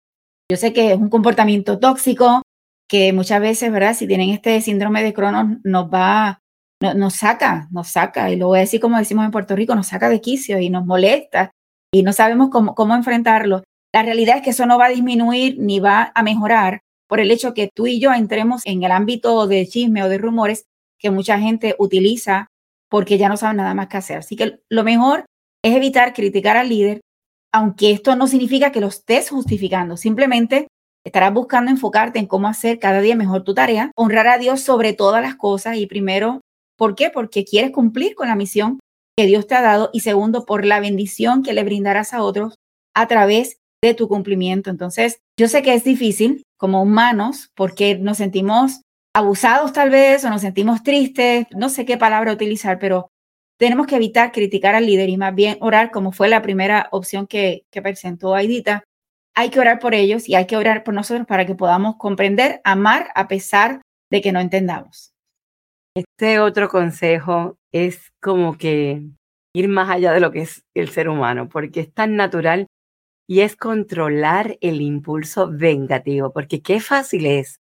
Yo 0.51 0.57
sé 0.57 0.73
que 0.73 0.93
es 0.93 0.99
un 0.99 1.09
comportamiento 1.09 1.79
tóxico 1.79 2.43
que 2.89 3.13
muchas 3.13 3.41
veces, 3.41 3.73
¿verdad? 3.73 3.95
Si 3.95 4.07
tienen 4.07 4.31
este 4.31 4.61
síndrome 4.61 5.03
de 5.03 5.15
Cronos, 5.15 5.59
nos 5.65 5.87
va 5.87 6.39
nos 6.95 7.15
saca, 7.15 7.69
nos 7.71 7.89
saca, 7.89 8.31
y 8.31 8.37
lo 8.37 8.49
voy 8.49 8.59
a 8.59 8.63
decir 8.63 8.81
como 8.81 8.99
decimos 8.99 9.25
en 9.25 9.31
Puerto 9.31 9.55
Rico, 9.55 9.75
nos 9.75 9.87
saca 9.87 10.09
de 10.09 10.21
quicio 10.21 10.59
y 10.59 10.69
nos 10.69 10.85
molesta 10.85 11.53
y 11.95 12.03
no 12.03 12.13
sabemos 12.13 12.51
cómo, 12.51 12.75
cómo 12.75 12.95
enfrentarlo. 12.95 13.63
La 13.95 14.03
realidad 14.03 14.39
es 14.39 14.43
que 14.43 14.51
eso 14.51 14.67
no 14.67 14.79
va 14.79 14.87
a 14.87 14.91
disminuir 14.91 15.57
ni 15.59 15.79
va 15.79 16.11
a 16.15 16.23
mejorar 16.23 16.81
por 17.09 17.21
el 17.21 17.31
hecho 17.31 17.55
que 17.55 17.71
tú 17.73 17.87
y 17.87 18.01
yo 18.01 18.13
entremos 18.13 18.63
en 18.65 18.83
el 18.83 18.91
ámbito 18.91 19.47
de 19.47 19.67
chisme 19.67 20.03
o 20.03 20.09
de 20.09 20.19
rumores 20.19 20.65
que 21.03 21.11
mucha 21.11 21.39
gente 21.39 21.75
utiliza 21.79 22.47
porque 22.91 23.19
ya 23.19 23.29
no 23.29 23.37
saben 23.37 23.57
nada 23.57 23.75
más 23.75 23.89
que 23.89 23.97
hacer. 23.97 24.19
Así 24.19 24.37
que 24.37 24.61
lo 24.69 24.85
mejor 24.85 25.25
es 25.65 25.75
evitar 25.75 26.13
criticar 26.13 26.57
al 26.57 26.69
líder, 26.69 27.01
aunque 27.53 27.91
esto 27.91 28.17
no 28.17 28.27
significa 28.27 28.73
que 28.73 28.81
lo 28.81 28.89
estés 28.89 29.31
justificando, 29.31 29.97
simplemente 29.97 30.69
estarás 31.05 31.33
buscando 31.33 31.71
enfocarte 31.71 32.19
en 32.19 32.27
cómo 32.27 32.49
hacer 32.49 32.79
cada 32.79 33.01
día 33.01 33.17
mejor 33.17 33.45
tu 33.45 33.55
tarea, 33.55 33.91
honrar 33.97 34.29
a 34.29 34.39
Dios 34.39 34.61
sobre 34.61 34.93
todas 34.93 35.23
las 35.23 35.35
cosas 35.35 35.77
y 35.77 35.87
primero, 35.87 36.41
¿por 36.79 36.95
qué? 36.95 37.11
Porque 37.11 37.45
quieres 37.45 37.73
cumplir 37.73 38.15
con 38.15 38.29
la 38.29 38.37
misión 38.37 38.79
que 39.17 39.27
Dios 39.27 39.47
te 39.47 39.55
ha 39.55 39.63
dado 39.63 39.91
y 39.93 40.01
segundo, 40.01 40.47
por 40.47 40.65
la 40.65 40.81
bendición 40.81 41.43
que 41.43 41.53
le 41.53 41.65
brindarás 41.65 42.15
a 42.15 42.23
otros 42.23 42.55
a 42.95 43.09
través 43.09 43.57
de 43.83 43.95
tu 43.95 44.09
cumplimiento. 44.09 44.71
Entonces, 44.71 45.19
yo 45.39 45.49
sé 45.49 45.63
que 45.63 45.75
es 45.75 45.85
difícil 45.85 46.45
como 46.59 46.83
humanos 46.83 47.51
porque 47.55 47.99
nos 47.99 48.19
sentimos 48.19 48.83
abusados 49.15 49.73
tal 49.73 49.91
vez 49.91 50.25
o 50.25 50.31
nos 50.31 50.41
sentimos 50.41 50.83
tristes, 50.83 51.47
no 51.55 51.69
sé 51.69 51.85
qué 51.85 51.97
palabra 51.97 52.33
utilizar, 52.33 52.79
pero 52.79 53.11
tenemos 53.59 53.87
que 53.87 53.97
evitar 53.97 54.33
criticar 54.33 54.75
al 54.75 54.87
líder 54.87 55.09
y 55.09 55.17
más 55.17 55.35
bien 55.35 55.59
orar 55.61 55.91
como 55.91 56.13
fue 56.13 56.29
la 56.29 56.43
primera 56.43 56.89
opción 56.91 57.27
que, 57.27 57.65
que 57.71 57.83
presentó 57.83 58.35
Aidita. 58.35 58.85
Hay 59.35 59.51
que 59.51 59.61
orar 59.61 59.79
por 59.79 59.95
ellos 59.95 60.29
y 60.29 60.35
hay 60.35 60.47
que 60.47 60.57
orar 60.57 60.85
por 60.85 60.95
nosotros 60.95 61.27
para 61.27 61.47
que 61.47 61.55
podamos 61.55 61.97
comprender, 61.97 62.61
amar 62.65 63.09
a 63.15 63.29
pesar 63.29 63.81
de 64.11 64.21
que 64.21 64.33
no 64.33 64.41
entendamos. 64.41 65.13
Este 65.95 66.41
otro 66.41 66.69
consejo 66.69 67.57
es 67.71 68.11
como 68.21 68.57
que 68.57 69.03
ir 69.55 69.69
más 69.69 69.91
allá 69.91 70.13
de 70.13 70.21
lo 70.21 70.33
que 70.33 70.41
es 70.41 70.65
el 70.75 70.89
ser 70.89 71.09
humano, 71.09 71.49
porque 71.49 71.81
es 71.81 71.93
tan 71.93 72.17
natural 72.17 72.67
y 73.29 73.41
es 73.41 73.57
controlar 73.57 74.59
el 74.61 74.81
impulso 74.81 75.51
vengativo, 75.51 76.33
porque 76.33 76.63
qué 76.63 76.81
fácil 76.81 77.27
es 77.27 77.61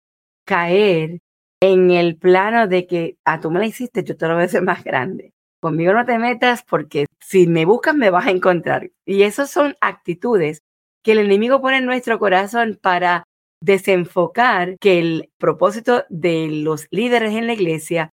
caer 0.45 1.21
en 1.63 1.93
el 1.93 2.17
plano 2.17 2.67
de 2.67 2.89
que, 2.89 3.19
a 3.25 3.35
ah, 3.35 3.41
tú 3.41 3.49
me 3.53 3.61
la 3.61 3.67
hiciste, 3.67 4.03
yo 4.03 4.17
te 4.17 4.27
lo 4.27 4.35
voy 4.35 4.61
más 4.63 4.83
grande. 4.83 5.33
Conmigo 5.61 5.93
no 5.93 6.05
te 6.05 6.19
metas 6.19 6.65
porque 6.69 7.07
si 7.21 7.47
me 7.47 7.65
buscas 7.65 7.95
me 7.95 8.11
vas 8.11 8.27
a 8.27 8.33
encontrar. 8.33 8.91
Y 9.07 9.23
esas 9.23 9.49
son 9.49 9.77
actitudes 9.81 10.63
que 11.05 11.13
el 11.13 11.21
enemigo 11.21 11.61
pone 11.61 11.77
en 11.77 11.87
nuestro 11.87 12.19
corazón 12.19 12.81
para 12.83 13.23
desenfocar 13.61 14.77
que 14.81 14.99
el 14.99 15.31
propósito 15.39 16.05
de 16.09 16.49
los 16.51 16.89
líderes 16.91 17.33
en 17.35 17.47
la 17.47 17.53
iglesia 17.53 18.11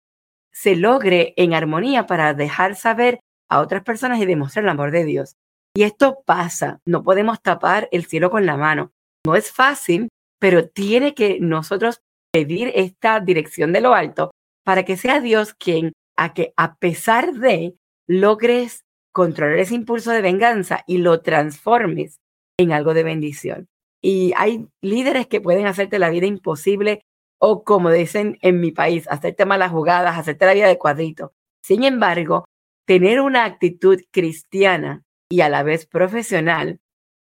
se 0.53 0.77
logre 0.77 1.33
en 1.39 1.55
armonía 1.55 2.07
para 2.07 2.35
dejar 2.35 2.75
saber 2.75 3.21
a 3.49 3.61
otras 3.61 3.83
personas 3.83 4.21
y 4.21 4.27
demostrar 4.27 4.65
el 4.65 4.71
amor 4.71 4.91
de 4.91 5.07
Dios. 5.07 5.37
Y 5.75 5.85
esto 5.85 6.23
pasa, 6.27 6.81
no 6.85 7.03
podemos 7.03 7.41
tapar 7.41 7.89
el 7.93 8.05
cielo 8.05 8.31
con 8.31 8.45
la 8.45 8.59
mano. 8.59 8.93
No 9.25 9.37
es 9.37 9.51
fácil, 9.51 10.09
pero 10.39 10.69
tiene 10.69 11.15
que 11.15 11.39
nosotros 11.41 12.03
pedir 12.33 12.73
esta 12.75 13.21
dirección 13.21 13.73
de 13.73 13.81
lo 13.81 13.95
alto 13.95 14.31
para 14.65 14.85
que 14.85 14.97
sea 14.97 15.21
Dios 15.21 15.55
quien, 15.55 15.93
a 16.17 16.35
que 16.35 16.53
a 16.57 16.75
pesar 16.77 17.33
de, 17.35 17.75
logres 18.09 18.85
controlar 19.13 19.59
ese 19.59 19.75
impulso 19.75 20.11
de 20.11 20.23
venganza 20.23 20.83
y 20.87 20.99
lo 20.99 21.21
transformes 21.21 22.19
en 22.59 22.73
algo 22.73 22.95
de 22.95 23.05
bendición. 23.05 23.69
Y 24.03 24.33
hay 24.37 24.67
líderes 24.83 25.27
que 25.27 25.41
pueden 25.41 25.67
hacerte 25.67 25.99
la 25.99 26.11
vida 26.11 26.27
imposible 26.27 27.03
o 27.41 27.63
como 27.63 27.91
dicen 27.91 28.39
en 28.43 28.61
mi 28.61 28.73
país, 28.73 29.07
hacerte 29.09 29.45
malas 29.45 29.71
jugadas, 29.71 30.19
hacerte 30.19 30.47
la 30.47 30.55
vida 30.55 30.69
de 30.69 30.79
cuadrito. 30.79 31.33
Sin 31.63 31.85
embargo, 31.85 32.45
tener 32.87 33.21
una 33.21 33.45
actitud 33.45 34.01
cristiana 34.11 35.03
y 35.31 35.43
a 35.43 35.49
la 35.49 35.63
vez 35.63 35.87
profesional 35.87 36.81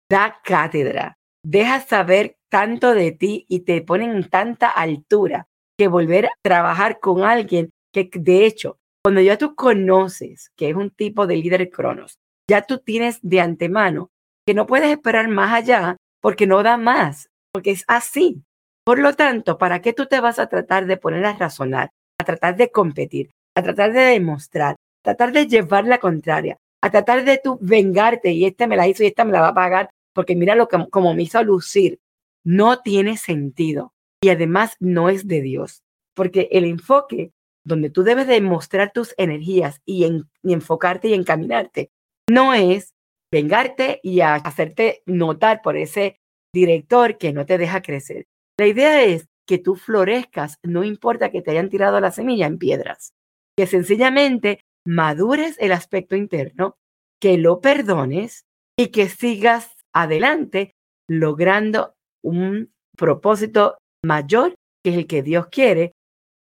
da 0.09 0.39
cátedra, 0.43 1.17
deja 1.43 1.81
saber 1.81 2.36
tanto 2.49 2.93
de 2.93 3.11
ti 3.11 3.45
y 3.47 3.61
te 3.61 3.81
ponen 3.81 4.11
en 4.11 4.29
tanta 4.29 4.69
altura 4.69 5.47
que 5.77 5.87
volver 5.87 6.25
a 6.27 6.31
trabajar 6.41 6.99
con 6.99 7.23
alguien 7.23 7.69
que 7.93 8.09
de 8.13 8.45
hecho, 8.45 8.77
cuando 9.03 9.21
ya 9.21 9.37
tú 9.37 9.55
conoces 9.55 10.51
que 10.55 10.69
es 10.69 10.75
un 10.75 10.91
tipo 10.91 11.27
de 11.27 11.37
líder 11.37 11.69
cronos, 11.69 12.19
ya 12.49 12.61
tú 12.61 12.79
tienes 12.79 13.19
de 13.21 13.41
antemano 13.41 14.09
que 14.45 14.53
no 14.53 14.65
puedes 14.65 14.89
esperar 14.89 15.27
más 15.27 15.53
allá 15.53 15.97
porque 16.21 16.47
no 16.47 16.63
da 16.63 16.77
más, 16.77 17.29
porque 17.53 17.71
es 17.71 17.83
así. 17.87 18.43
Por 18.85 18.99
lo 18.99 19.13
tanto, 19.13 19.57
¿para 19.57 19.81
qué 19.81 19.93
tú 19.93 20.05
te 20.05 20.21
vas 20.21 20.39
a 20.39 20.47
tratar 20.47 20.85
de 20.85 20.97
poner 20.97 21.25
a 21.25 21.33
razonar, 21.33 21.89
a 22.19 22.23
tratar 22.23 22.55
de 22.55 22.71
competir, 22.71 23.31
a 23.55 23.61
tratar 23.61 23.91
de 23.91 24.01
demostrar, 24.01 24.75
a 24.75 25.03
tratar 25.03 25.33
de 25.33 25.47
llevar 25.47 25.85
la 25.85 25.97
contraria, 25.97 26.57
a 26.81 26.89
tratar 26.89 27.25
de 27.25 27.39
tú 27.43 27.57
vengarte 27.61 28.31
y 28.31 28.45
este 28.45 28.67
me 28.67 28.77
la 28.77 28.87
hizo 28.87 29.03
y 29.03 29.07
esta 29.07 29.25
me 29.25 29.33
la 29.33 29.41
va 29.41 29.49
a 29.49 29.53
pagar 29.53 29.89
porque 30.13 30.35
mira 30.35 30.55
lo 30.55 30.67
que 30.67 30.87
como 30.89 31.13
me 31.13 31.23
hizo 31.23 31.43
lucir? 31.43 31.99
No 32.47 32.79
tiene 32.81 33.17
sentido 33.17 33.93
y 34.23 34.29
además 34.29 34.77
no 34.79 35.09
es 35.09 35.27
de 35.27 35.41
Dios, 35.41 35.83
porque 36.15 36.47
el 36.53 36.63
enfoque 36.63 37.33
donde 37.65 37.89
tú 37.89 38.03
debes 38.03 38.25
demostrar 38.25 38.93
tus 38.93 39.13
energías 39.17 39.81
y, 39.85 40.05
y 40.41 40.53
enfocarte 40.53 41.09
y 41.09 41.13
encaminarte 41.13 41.91
no 42.29 42.53
es 42.53 42.93
vengarte 43.33 43.99
y 44.01 44.21
a 44.21 44.35
hacerte 44.35 45.03
notar 45.05 45.61
por 45.61 45.75
ese 45.75 46.21
director 46.53 47.17
que 47.17 47.33
no 47.33 47.45
te 47.45 47.57
deja 47.57 47.81
crecer. 47.81 48.27
La 48.57 48.67
idea 48.67 49.03
es 49.03 49.27
que 49.45 49.57
tú 49.57 49.75
florezcas, 49.75 50.57
no 50.63 50.85
importa 50.85 51.31
que 51.31 51.41
te 51.41 51.51
hayan 51.51 51.69
tirado 51.69 51.99
la 51.99 52.11
semilla 52.11 52.45
en 52.45 52.59
piedras, 52.59 53.13
que 53.57 53.67
sencillamente 53.67 54.61
madures 54.85 55.57
el 55.59 55.73
aspecto 55.73 56.15
interno, 56.15 56.77
que 57.19 57.37
lo 57.37 57.59
perdones 57.59 58.45
y 58.77 58.87
que 58.87 59.09
sigas 59.09 59.75
adelante 59.93 60.75
logrando 61.09 61.96
un 62.23 62.71
propósito 62.95 63.77
mayor 64.03 64.55
que 64.83 64.91
es 64.91 64.97
el 64.97 65.07
que 65.07 65.23
Dios 65.23 65.47
quiere 65.47 65.93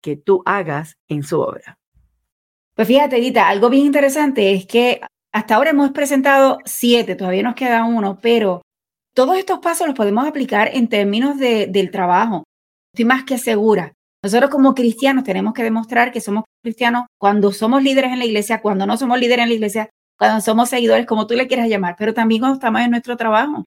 que 0.02 0.16
tú 0.16 0.42
hagas 0.46 0.96
en 1.08 1.22
su 1.22 1.40
obra. 1.40 1.78
Pues 2.74 2.88
fíjate, 2.88 3.16
Edita, 3.16 3.48
algo 3.48 3.70
bien 3.70 3.86
interesante 3.86 4.52
es 4.52 4.66
que 4.66 5.00
hasta 5.32 5.54
ahora 5.54 5.70
hemos 5.70 5.90
presentado 5.90 6.58
siete, 6.64 7.16
todavía 7.16 7.42
nos 7.42 7.54
queda 7.54 7.84
uno, 7.84 8.18
pero 8.20 8.62
todos 9.14 9.36
estos 9.38 9.60
pasos 9.60 9.86
los 9.86 9.96
podemos 9.96 10.26
aplicar 10.26 10.70
en 10.72 10.88
términos 10.88 11.38
de, 11.38 11.66
del 11.66 11.90
trabajo. 11.90 12.44
Estoy 12.92 13.06
más 13.06 13.24
que 13.24 13.38
segura. 13.38 13.92
Nosotros 14.22 14.50
como 14.50 14.74
cristianos 14.74 15.24
tenemos 15.24 15.54
que 15.54 15.62
demostrar 15.62 16.12
que 16.12 16.20
somos 16.20 16.44
cristianos 16.62 17.06
cuando 17.18 17.52
somos 17.52 17.82
líderes 17.82 18.12
en 18.12 18.18
la 18.18 18.24
iglesia, 18.24 18.60
cuando 18.60 18.86
no 18.86 18.96
somos 18.96 19.18
líderes 19.18 19.44
en 19.44 19.48
la 19.48 19.54
iglesia, 19.54 19.90
cuando 20.18 20.40
somos 20.40 20.68
seguidores, 20.68 21.06
como 21.06 21.26
tú 21.26 21.34
le 21.34 21.46
quieras 21.46 21.68
llamar, 21.68 21.96
pero 21.98 22.14
también 22.14 22.40
cuando 22.40 22.56
estamos 22.56 22.80
en 22.80 22.90
nuestro 22.90 23.16
trabajo. 23.16 23.64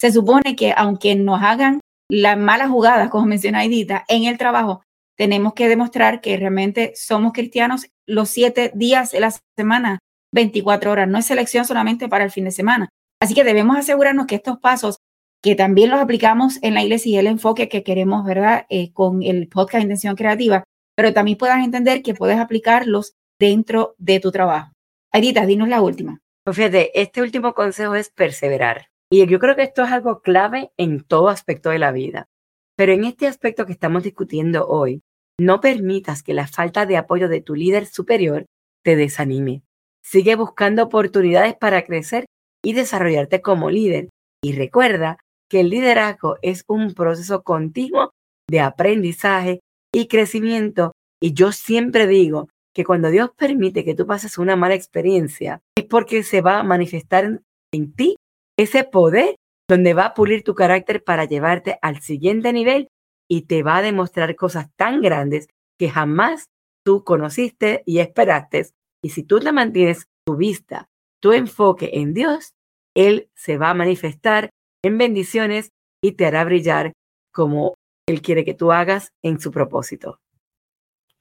Se 0.00 0.10
supone 0.10 0.56
que 0.56 0.72
aunque 0.74 1.14
nos 1.14 1.42
hagan 1.42 1.80
las 2.08 2.38
malas 2.38 2.70
jugadas, 2.70 3.10
como 3.10 3.26
menciona 3.26 3.64
Edita, 3.64 4.04
en 4.08 4.24
el 4.24 4.38
trabajo, 4.38 4.82
tenemos 5.16 5.52
que 5.52 5.68
demostrar 5.68 6.22
que 6.22 6.36
realmente 6.36 6.92
somos 6.96 7.32
cristianos 7.32 7.86
los 8.06 8.30
siete 8.30 8.72
días 8.74 9.10
de 9.10 9.20
la 9.20 9.34
semana 9.56 9.98
24 10.32 10.90
horas, 10.90 11.08
no 11.08 11.18
es 11.18 11.26
selección 11.26 11.64
solamente 11.64 12.08
para 12.08 12.24
el 12.24 12.30
fin 12.30 12.44
de 12.44 12.50
semana. 12.52 12.88
Así 13.22 13.34
que 13.34 13.44
debemos 13.44 13.76
asegurarnos 13.76 14.26
que 14.26 14.36
estos 14.36 14.58
pasos, 14.58 14.98
que 15.42 15.54
también 15.54 15.90
los 15.90 16.00
aplicamos 16.00 16.58
en 16.62 16.74
la 16.74 16.82
iglesia 16.82 17.12
y 17.12 17.16
el 17.18 17.26
enfoque 17.26 17.68
que 17.68 17.82
queremos, 17.82 18.24
¿verdad? 18.24 18.64
Eh, 18.70 18.92
con 18.92 19.22
el 19.22 19.48
podcast 19.48 19.82
Intención 19.82 20.16
Creativa, 20.16 20.64
pero 20.96 21.12
también 21.12 21.36
puedas 21.36 21.62
entender 21.62 22.02
que 22.02 22.14
puedes 22.14 22.38
aplicarlos 22.38 23.12
dentro 23.38 23.94
de 23.98 24.20
tu 24.20 24.32
trabajo. 24.32 24.72
Aidita, 25.12 25.44
dinos 25.44 25.68
la 25.68 25.82
última. 25.82 26.20
Pues 26.44 26.56
fíjate, 26.56 26.98
este 26.98 27.20
último 27.20 27.52
consejo 27.52 27.94
es 27.94 28.10
perseverar. 28.10 28.89
Y 29.12 29.26
yo 29.26 29.38
creo 29.38 29.56
que 29.56 29.62
esto 29.62 29.82
es 29.82 29.90
algo 29.90 30.20
clave 30.20 30.70
en 30.76 31.02
todo 31.02 31.28
aspecto 31.28 31.70
de 31.70 31.78
la 31.78 31.92
vida. 31.92 32.28
Pero 32.76 32.92
en 32.92 33.04
este 33.04 33.26
aspecto 33.26 33.66
que 33.66 33.72
estamos 33.72 34.04
discutiendo 34.04 34.66
hoy, 34.66 35.02
no 35.38 35.60
permitas 35.60 36.22
que 36.22 36.34
la 36.34 36.46
falta 36.46 36.86
de 36.86 36.96
apoyo 36.96 37.28
de 37.28 37.40
tu 37.40 37.54
líder 37.54 37.86
superior 37.86 38.46
te 38.84 38.96
desanime. 38.96 39.62
Sigue 40.02 40.36
buscando 40.36 40.84
oportunidades 40.84 41.54
para 41.54 41.84
crecer 41.84 42.26
y 42.64 42.72
desarrollarte 42.72 43.40
como 43.40 43.70
líder. 43.70 44.08
Y 44.42 44.52
recuerda 44.52 45.18
que 45.50 45.60
el 45.60 45.70
liderazgo 45.70 46.36
es 46.42 46.64
un 46.68 46.94
proceso 46.94 47.42
continuo 47.42 48.12
de 48.48 48.60
aprendizaje 48.60 49.60
y 49.92 50.06
crecimiento. 50.06 50.92
Y 51.20 51.34
yo 51.34 51.52
siempre 51.52 52.06
digo 52.06 52.48
que 52.74 52.84
cuando 52.84 53.10
Dios 53.10 53.30
permite 53.36 53.84
que 53.84 53.94
tú 53.94 54.06
pases 54.06 54.38
una 54.38 54.56
mala 54.56 54.74
experiencia, 54.74 55.60
es 55.76 55.84
porque 55.84 56.22
se 56.22 56.40
va 56.40 56.60
a 56.60 56.62
manifestar 56.64 57.40
en, 57.72 57.92
ti 57.92 58.16
ese 58.58 58.84
poder 58.84 59.36
donde 59.68 59.94
va 59.94 60.06
a 60.06 60.14
pulir 60.14 60.42
tu 60.42 60.54
carácter 60.54 61.04
para 61.04 61.24
llevarte 61.24 61.78
al 61.82 62.00
siguiente 62.00 62.52
nivel 62.52 62.88
y 63.28 63.42
te 63.42 63.62
va 63.62 63.76
a 63.76 63.82
demostrar 63.82 64.34
cosas 64.34 64.68
tan 64.76 65.00
grandes 65.00 65.48
que 65.78 65.88
jamás 65.90 66.46
tú 66.84 67.04
conociste 67.04 67.82
y 67.86 68.00
esperaste 68.00 68.66
y 69.02 69.10
si 69.10 69.22
tú 69.22 69.38
le 69.38 69.52
mantienes 69.52 70.06
tu 70.26 70.36
vista, 70.36 70.88
tu 71.20 71.32
enfoque 71.32 71.90
en 71.94 72.12
Dios, 72.14 72.52
Él 72.94 73.30
se 73.34 73.56
va 73.56 73.70
a 73.70 73.74
manifestar 73.74 74.50
en 74.82 74.98
bendiciones 74.98 75.70
y 76.02 76.12
te 76.12 76.26
hará 76.26 76.44
brillar 76.44 76.92
como 77.32 77.74
Él 78.08 78.22
quiere 78.22 78.44
que 78.44 78.54
tú 78.54 78.72
hagas 78.72 79.12
en 79.22 79.40
su 79.40 79.50
propósito. 79.50 80.18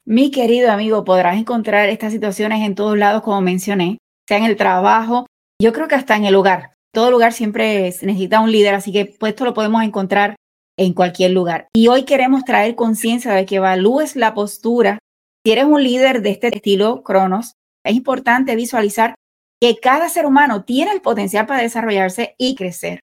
Mi 0.06 0.32
querido 0.32 0.72
amigo, 0.72 1.04
podrás 1.04 1.38
encontrar 1.38 1.90
estas 1.90 2.12
situaciones 2.12 2.66
en 2.66 2.76
todos 2.76 2.98
lados, 2.98 3.22
como 3.22 3.42
mencioné, 3.42 4.00
sea 4.28 4.38
en 4.38 4.46
el 4.46 4.56
trabajo, 4.56 5.28
yo 5.62 5.72
creo 5.72 5.88
que 5.88 5.96
hasta 5.96 6.16
en 6.16 6.26
el 6.26 6.36
hogar. 6.36 6.74
Todo 6.94 7.12
lugar 7.12 7.34
siempre 7.34 7.94
necesita 8.02 8.40
un 8.40 8.52
líder, 8.52 8.76
así 8.76 8.92
que 8.92 9.06
pues, 9.06 9.32
esto 9.32 9.46
lo 9.46 9.54
podemos 9.54 9.84
encontrar 9.84 10.36
en 10.78 10.94
cualquier 10.94 11.32
lugar. 11.32 11.68
Y 11.76 11.88
hoy 11.88 12.04
queremos 12.06 12.46
traer 12.46 12.76
conciencia 12.76 13.34
de 13.34 13.46
que 13.46 13.58
evalúes 13.58 14.16
la 14.16 14.34
postura. 14.34 15.00
Si 15.46 15.52
eres 15.52 15.66
un 15.66 15.84
líder 15.84 16.22
de 16.22 16.32
este 16.32 16.48
estilo 16.48 17.04
Cronos, 17.04 17.54
es 17.86 17.96
importante 17.96 18.56
visualizar 18.56 19.16
que 19.62 19.78
cada 19.78 20.10
ser 20.10 20.26
humano 20.26 20.64
tiene 20.64 20.92
el 20.92 21.02
potencial 21.02 21.46
para 21.46 21.62
desarrollarse 21.62 22.34
y 22.38 22.56
crecer. 22.56 23.02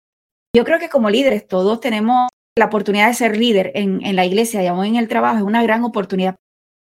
Yo 0.56 0.65
creo 0.65 0.80
que 0.80 0.89
como 0.89 1.10
líderes 1.10 1.48
todos 1.48 1.80
tenemos 1.80 2.30
la 2.58 2.65
oportunidad 2.65 3.08
de 3.08 3.13
ser 3.13 3.38
líder 3.38 3.72
en, 3.76 4.04
en 4.04 4.15
la 4.15 4.26
iglesia 4.26 4.63
y 4.63 4.68
aún 4.68 4.86
en 4.86 4.96
el 4.96 5.08
trabajo, 5.08 5.38
es 5.38 5.44
una 5.44 5.63
gran 5.63 5.84
oportunidad. 5.84 6.36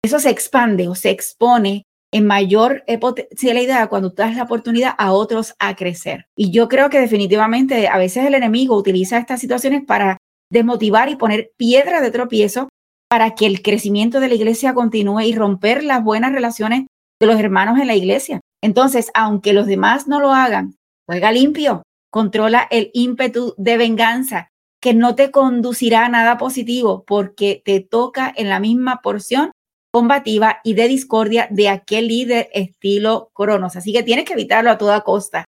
Eso 0.02 0.18
se 0.18 0.30
expande 0.30 0.88
o 0.88 0.94
se 0.94 1.10
expone 1.10 1.84
en 2.12 2.26
mayor 2.26 2.84
potencialidad 3.00 3.88
cuando 3.88 4.10
tú 4.10 4.16
das 4.16 4.36
la 4.36 4.42
oportunidad 4.42 4.94
a 4.98 5.12
otros 5.12 5.54
a 5.58 5.76
crecer. 5.76 6.26
Y 6.36 6.50
yo 6.50 6.68
creo 6.68 6.90
que 6.90 7.00
definitivamente 7.00 7.88
a 7.88 7.98
veces 7.98 8.26
el 8.26 8.34
enemigo 8.34 8.76
utiliza 8.76 9.18
estas 9.18 9.40
situaciones 9.40 9.84
para 9.84 10.16
desmotivar 10.50 11.08
y 11.08 11.16
poner 11.16 11.52
piedra 11.56 12.00
de 12.00 12.10
tropiezo 12.10 12.68
para 13.08 13.34
que 13.34 13.46
el 13.46 13.62
crecimiento 13.62 14.20
de 14.20 14.28
la 14.28 14.34
iglesia 14.34 14.74
continúe 14.74 15.20
y 15.20 15.34
romper 15.34 15.84
las 15.84 16.02
buenas 16.02 16.32
relaciones 16.32 16.86
de 17.20 17.26
los 17.26 17.38
hermanos 17.38 17.78
en 17.78 17.86
la 17.86 17.94
iglesia. 17.94 18.40
Entonces, 18.62 19.10
aunque 19.14 19.52
los 19.52 19.66
demás 19.66 20.08
no 20.08 20.20
lo 20.20 20.32
hagan, 20.32 20.76
juega 21.08 21.32
limpio, 21.32 21.82
controla 22.10 22.66
el 22.70 22.90
ímpetu 22.92 23.54
de 23.56 23.76
venganza, 23.76 24.48
que 24.80 24.94
no 24.94 25.14
te 25.14 25.30
conducirá 25.30 26.06
a 26.06 26.08
nada 26.08 26.38
positivo 26.38 27.04
porque 27.06 27.62
te 27.64 27.80
toca 27.80 28.32
en 28.34 28.48
la 28.48 28.60
misma 28.60 29.00
porción 29.02 29.50
combativa 29.92 30.60
y 30.64 30.74
de 30.74 30.88
discordia 30.88 31.48
de 31.50 31.68
aquel 31.68 32.08
líder 32.08 32.48
estilo 32.52 33.30
Cronos. 33.34 33.76
Así 33.76 33.92
que 33.92 34.02
tienes 34.02 34.24
que 34.24 34.34
evitarlo 34.34 34.70
a 34.70 34.78
toda 34.78 35.02
costa. 35.02 35.44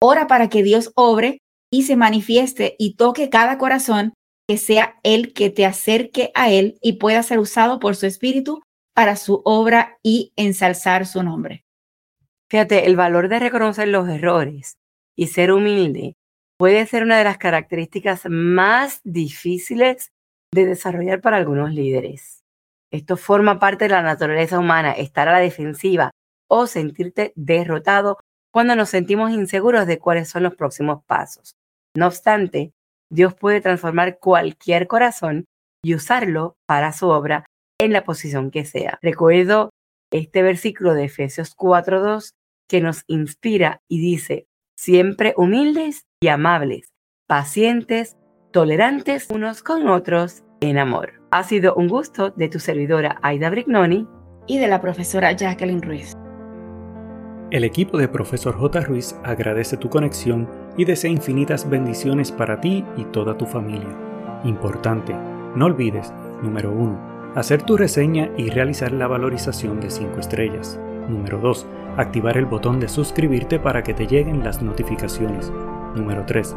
Ora 0.00 0.26
para 0.26 0.48
que 0.48 0.62
Dios 0.62 0.92
obre 0.94 1.38
y 1.70 1.82
se 1.82 1.96
manifieste 1.96 2.76
y 2.78 2.96
toque 2.96 3.30
cada 3.30 3.58
corazón, 3.58 4.12
que 4.48 4.58
sea 4.58 4.98
Él 5.02 5.32
que 5.32 5.50
te 5.50 5.64
acerque 5.64 6.30
a 6.34 6.50
Él 6.50 6.78
y 6.82 6.94
pueda 6.94 7.22
ser 7.22 7.38
usado 7.38 7.80
por 7.80 7.96
su 7.96 8.06
Espíritu 8.06 8.62
para 8.94 9.16
su 9.16 9.42
obra 9.44 9.98
y 10.02 10.32
ensalzar 10.36 11.06
su 11.06 11.22
nombre. 11.22 11.64
Fíjate, 12.48 12.86
el 12.86 12.96
valor 12.96 13.28
de 13.28 13.40
reconocer 13.40 13.88
los 13.88 14.08
errores 14.08 14.76
y 15.16 15.26
ser 15.26 15.50
humilde 15.50 16.14
puede 16.58 16.86
ser 16.86 17.02
una 17.02 17.18
de 17.18 17.24
las 17.24 17.38
características 17.38 18.22
más 18.28 19.00
difíciles 19.04 20.12
de 20.54 20.66
desarrollar 20.66 21.20
para 21.20 21.36
algunos 21.36 21.72
líderes. 21.72 22.45
Esto 22.90 23.16
forma 23.16 23.58
parte 23.58 23.84
de 23.84 23.90
la 23.90 24.02
naturaleza 24.02 24.58
humana, 24.58 24.92
estar 24.92 25.28
a 25.28 25.32
la 25.32 25.38
defensiva 25.38 26.10
o 26.48 26.66
sentirte 26.66 27.32
derrotado 27.34 28.18
cuando 28.52 28.76
nos 28.76 28.90
sentimos 28.90 29.32
inseguros 29.32 29.86
de 29.86 29.98
cuáles 29.98 30.28
son 30.28 30.44
los 30.44 30.54
próximos 30.54 31.04
pasos. 31.04 31.56
No 31.94 32.06
obstante, 32.06 32.72
Dios 33.10 33.34
puede 33.34 33.60
transformar 33.60 34.18
cualquier 34.18 34.86
corazón 34.86 35.44
y 35.82 35.94
usarlo 35.94 36.56
para 36.66 36.92
su 36.92 37.08
obra 37.08 37.44
en 37.78 37.92
la 37.92 38.04
posición 38.04 38.50
que 38.50 38.64
sea. 38.64 38.98
Recuerdo 39.02 39.70
este 40.10 40.42
versículo 40.42 40.94
de 40.94 41.04
Efesios 41.04 41.56
4.2 41.56 42.30
que 42.68 42.80
nos 42.80 43.04
inspira 43.06 43.80
y 43.88 44.00
dice, 44.00 44.46
siempre 44.76 45.34
humildes 45.36 46.06
y 46.20 46.28
amables, 46.28 46.88
pacientes, 47.26 48.16
tolerantes 48.52 49.28
unos 49.30 49.62
con 49.62 49.88
otros 49.88 50.42
en 50.60 50.78
amor. 50.78 51.14
Ha 51.30 51.42
sido 51.42 51.74
un 51.74 51.88
gusto 51.88 52.30
de 52.30 52.48
tu 52.48 52.58
servidora 52.58 53.18
Aida 53.22 53.50
Brignoni 53.50 54.06
y 54.46 54.58
de 54.58 54.68
la 54.68 54.80
profesora 54.80 55.32
Jacqueline 55.32 55.82
Ruiz. 55.82 56.16
El 57.50 57.62
equipo 57.64 57.96
de 57.98 58.08
Profesor 58.08 58.56
J. 58.56 58.80
Ruiz 58.80 59.16
agradece 59.22 59.76
tu 59.76 59.88
conexión 59.88 60.48
y 60.76 60.84
desea 60.84 61.10
infinitas 61.10 61.68
bendiciones 61.68 62.32
para 62.32 62.60
ti 62.60 62.84
y 62.96 63.04
toda 63.04 63.38
tu 63.38 63.46
familia. 63.46 63.96
Importante, 64.44 65.14
no 65.54 65.66
olvides, 65.66 66.12
número 66.42 66.72
1, 66.72 67.32
hacer 67.36 67.62
tu 67.62 67.76
reseña 67.76 68.30
y 68.36 68.50
realizar 68.50 68.92
la 68.92 69.06
valorización 69.06 69.80
de 69.80 69.90
5 69.90 70.18
estrellas. 70.18 70.80
Número 71.08 71.38
2, 71.38 71.66
activar 71.96 72.36
el 72.36 72.46
botón 72.46 72.80
de 72.80 72.88
suscribirte 72.88 73.60
para 73.60 73.82
que 73.82 73.94
te 73.94 74.06
lleguen 74.06 74.42
las 74.42 74.60
notificaciones. 74.60 75.52
Número 75.94 76.24
3. 76.26 76.56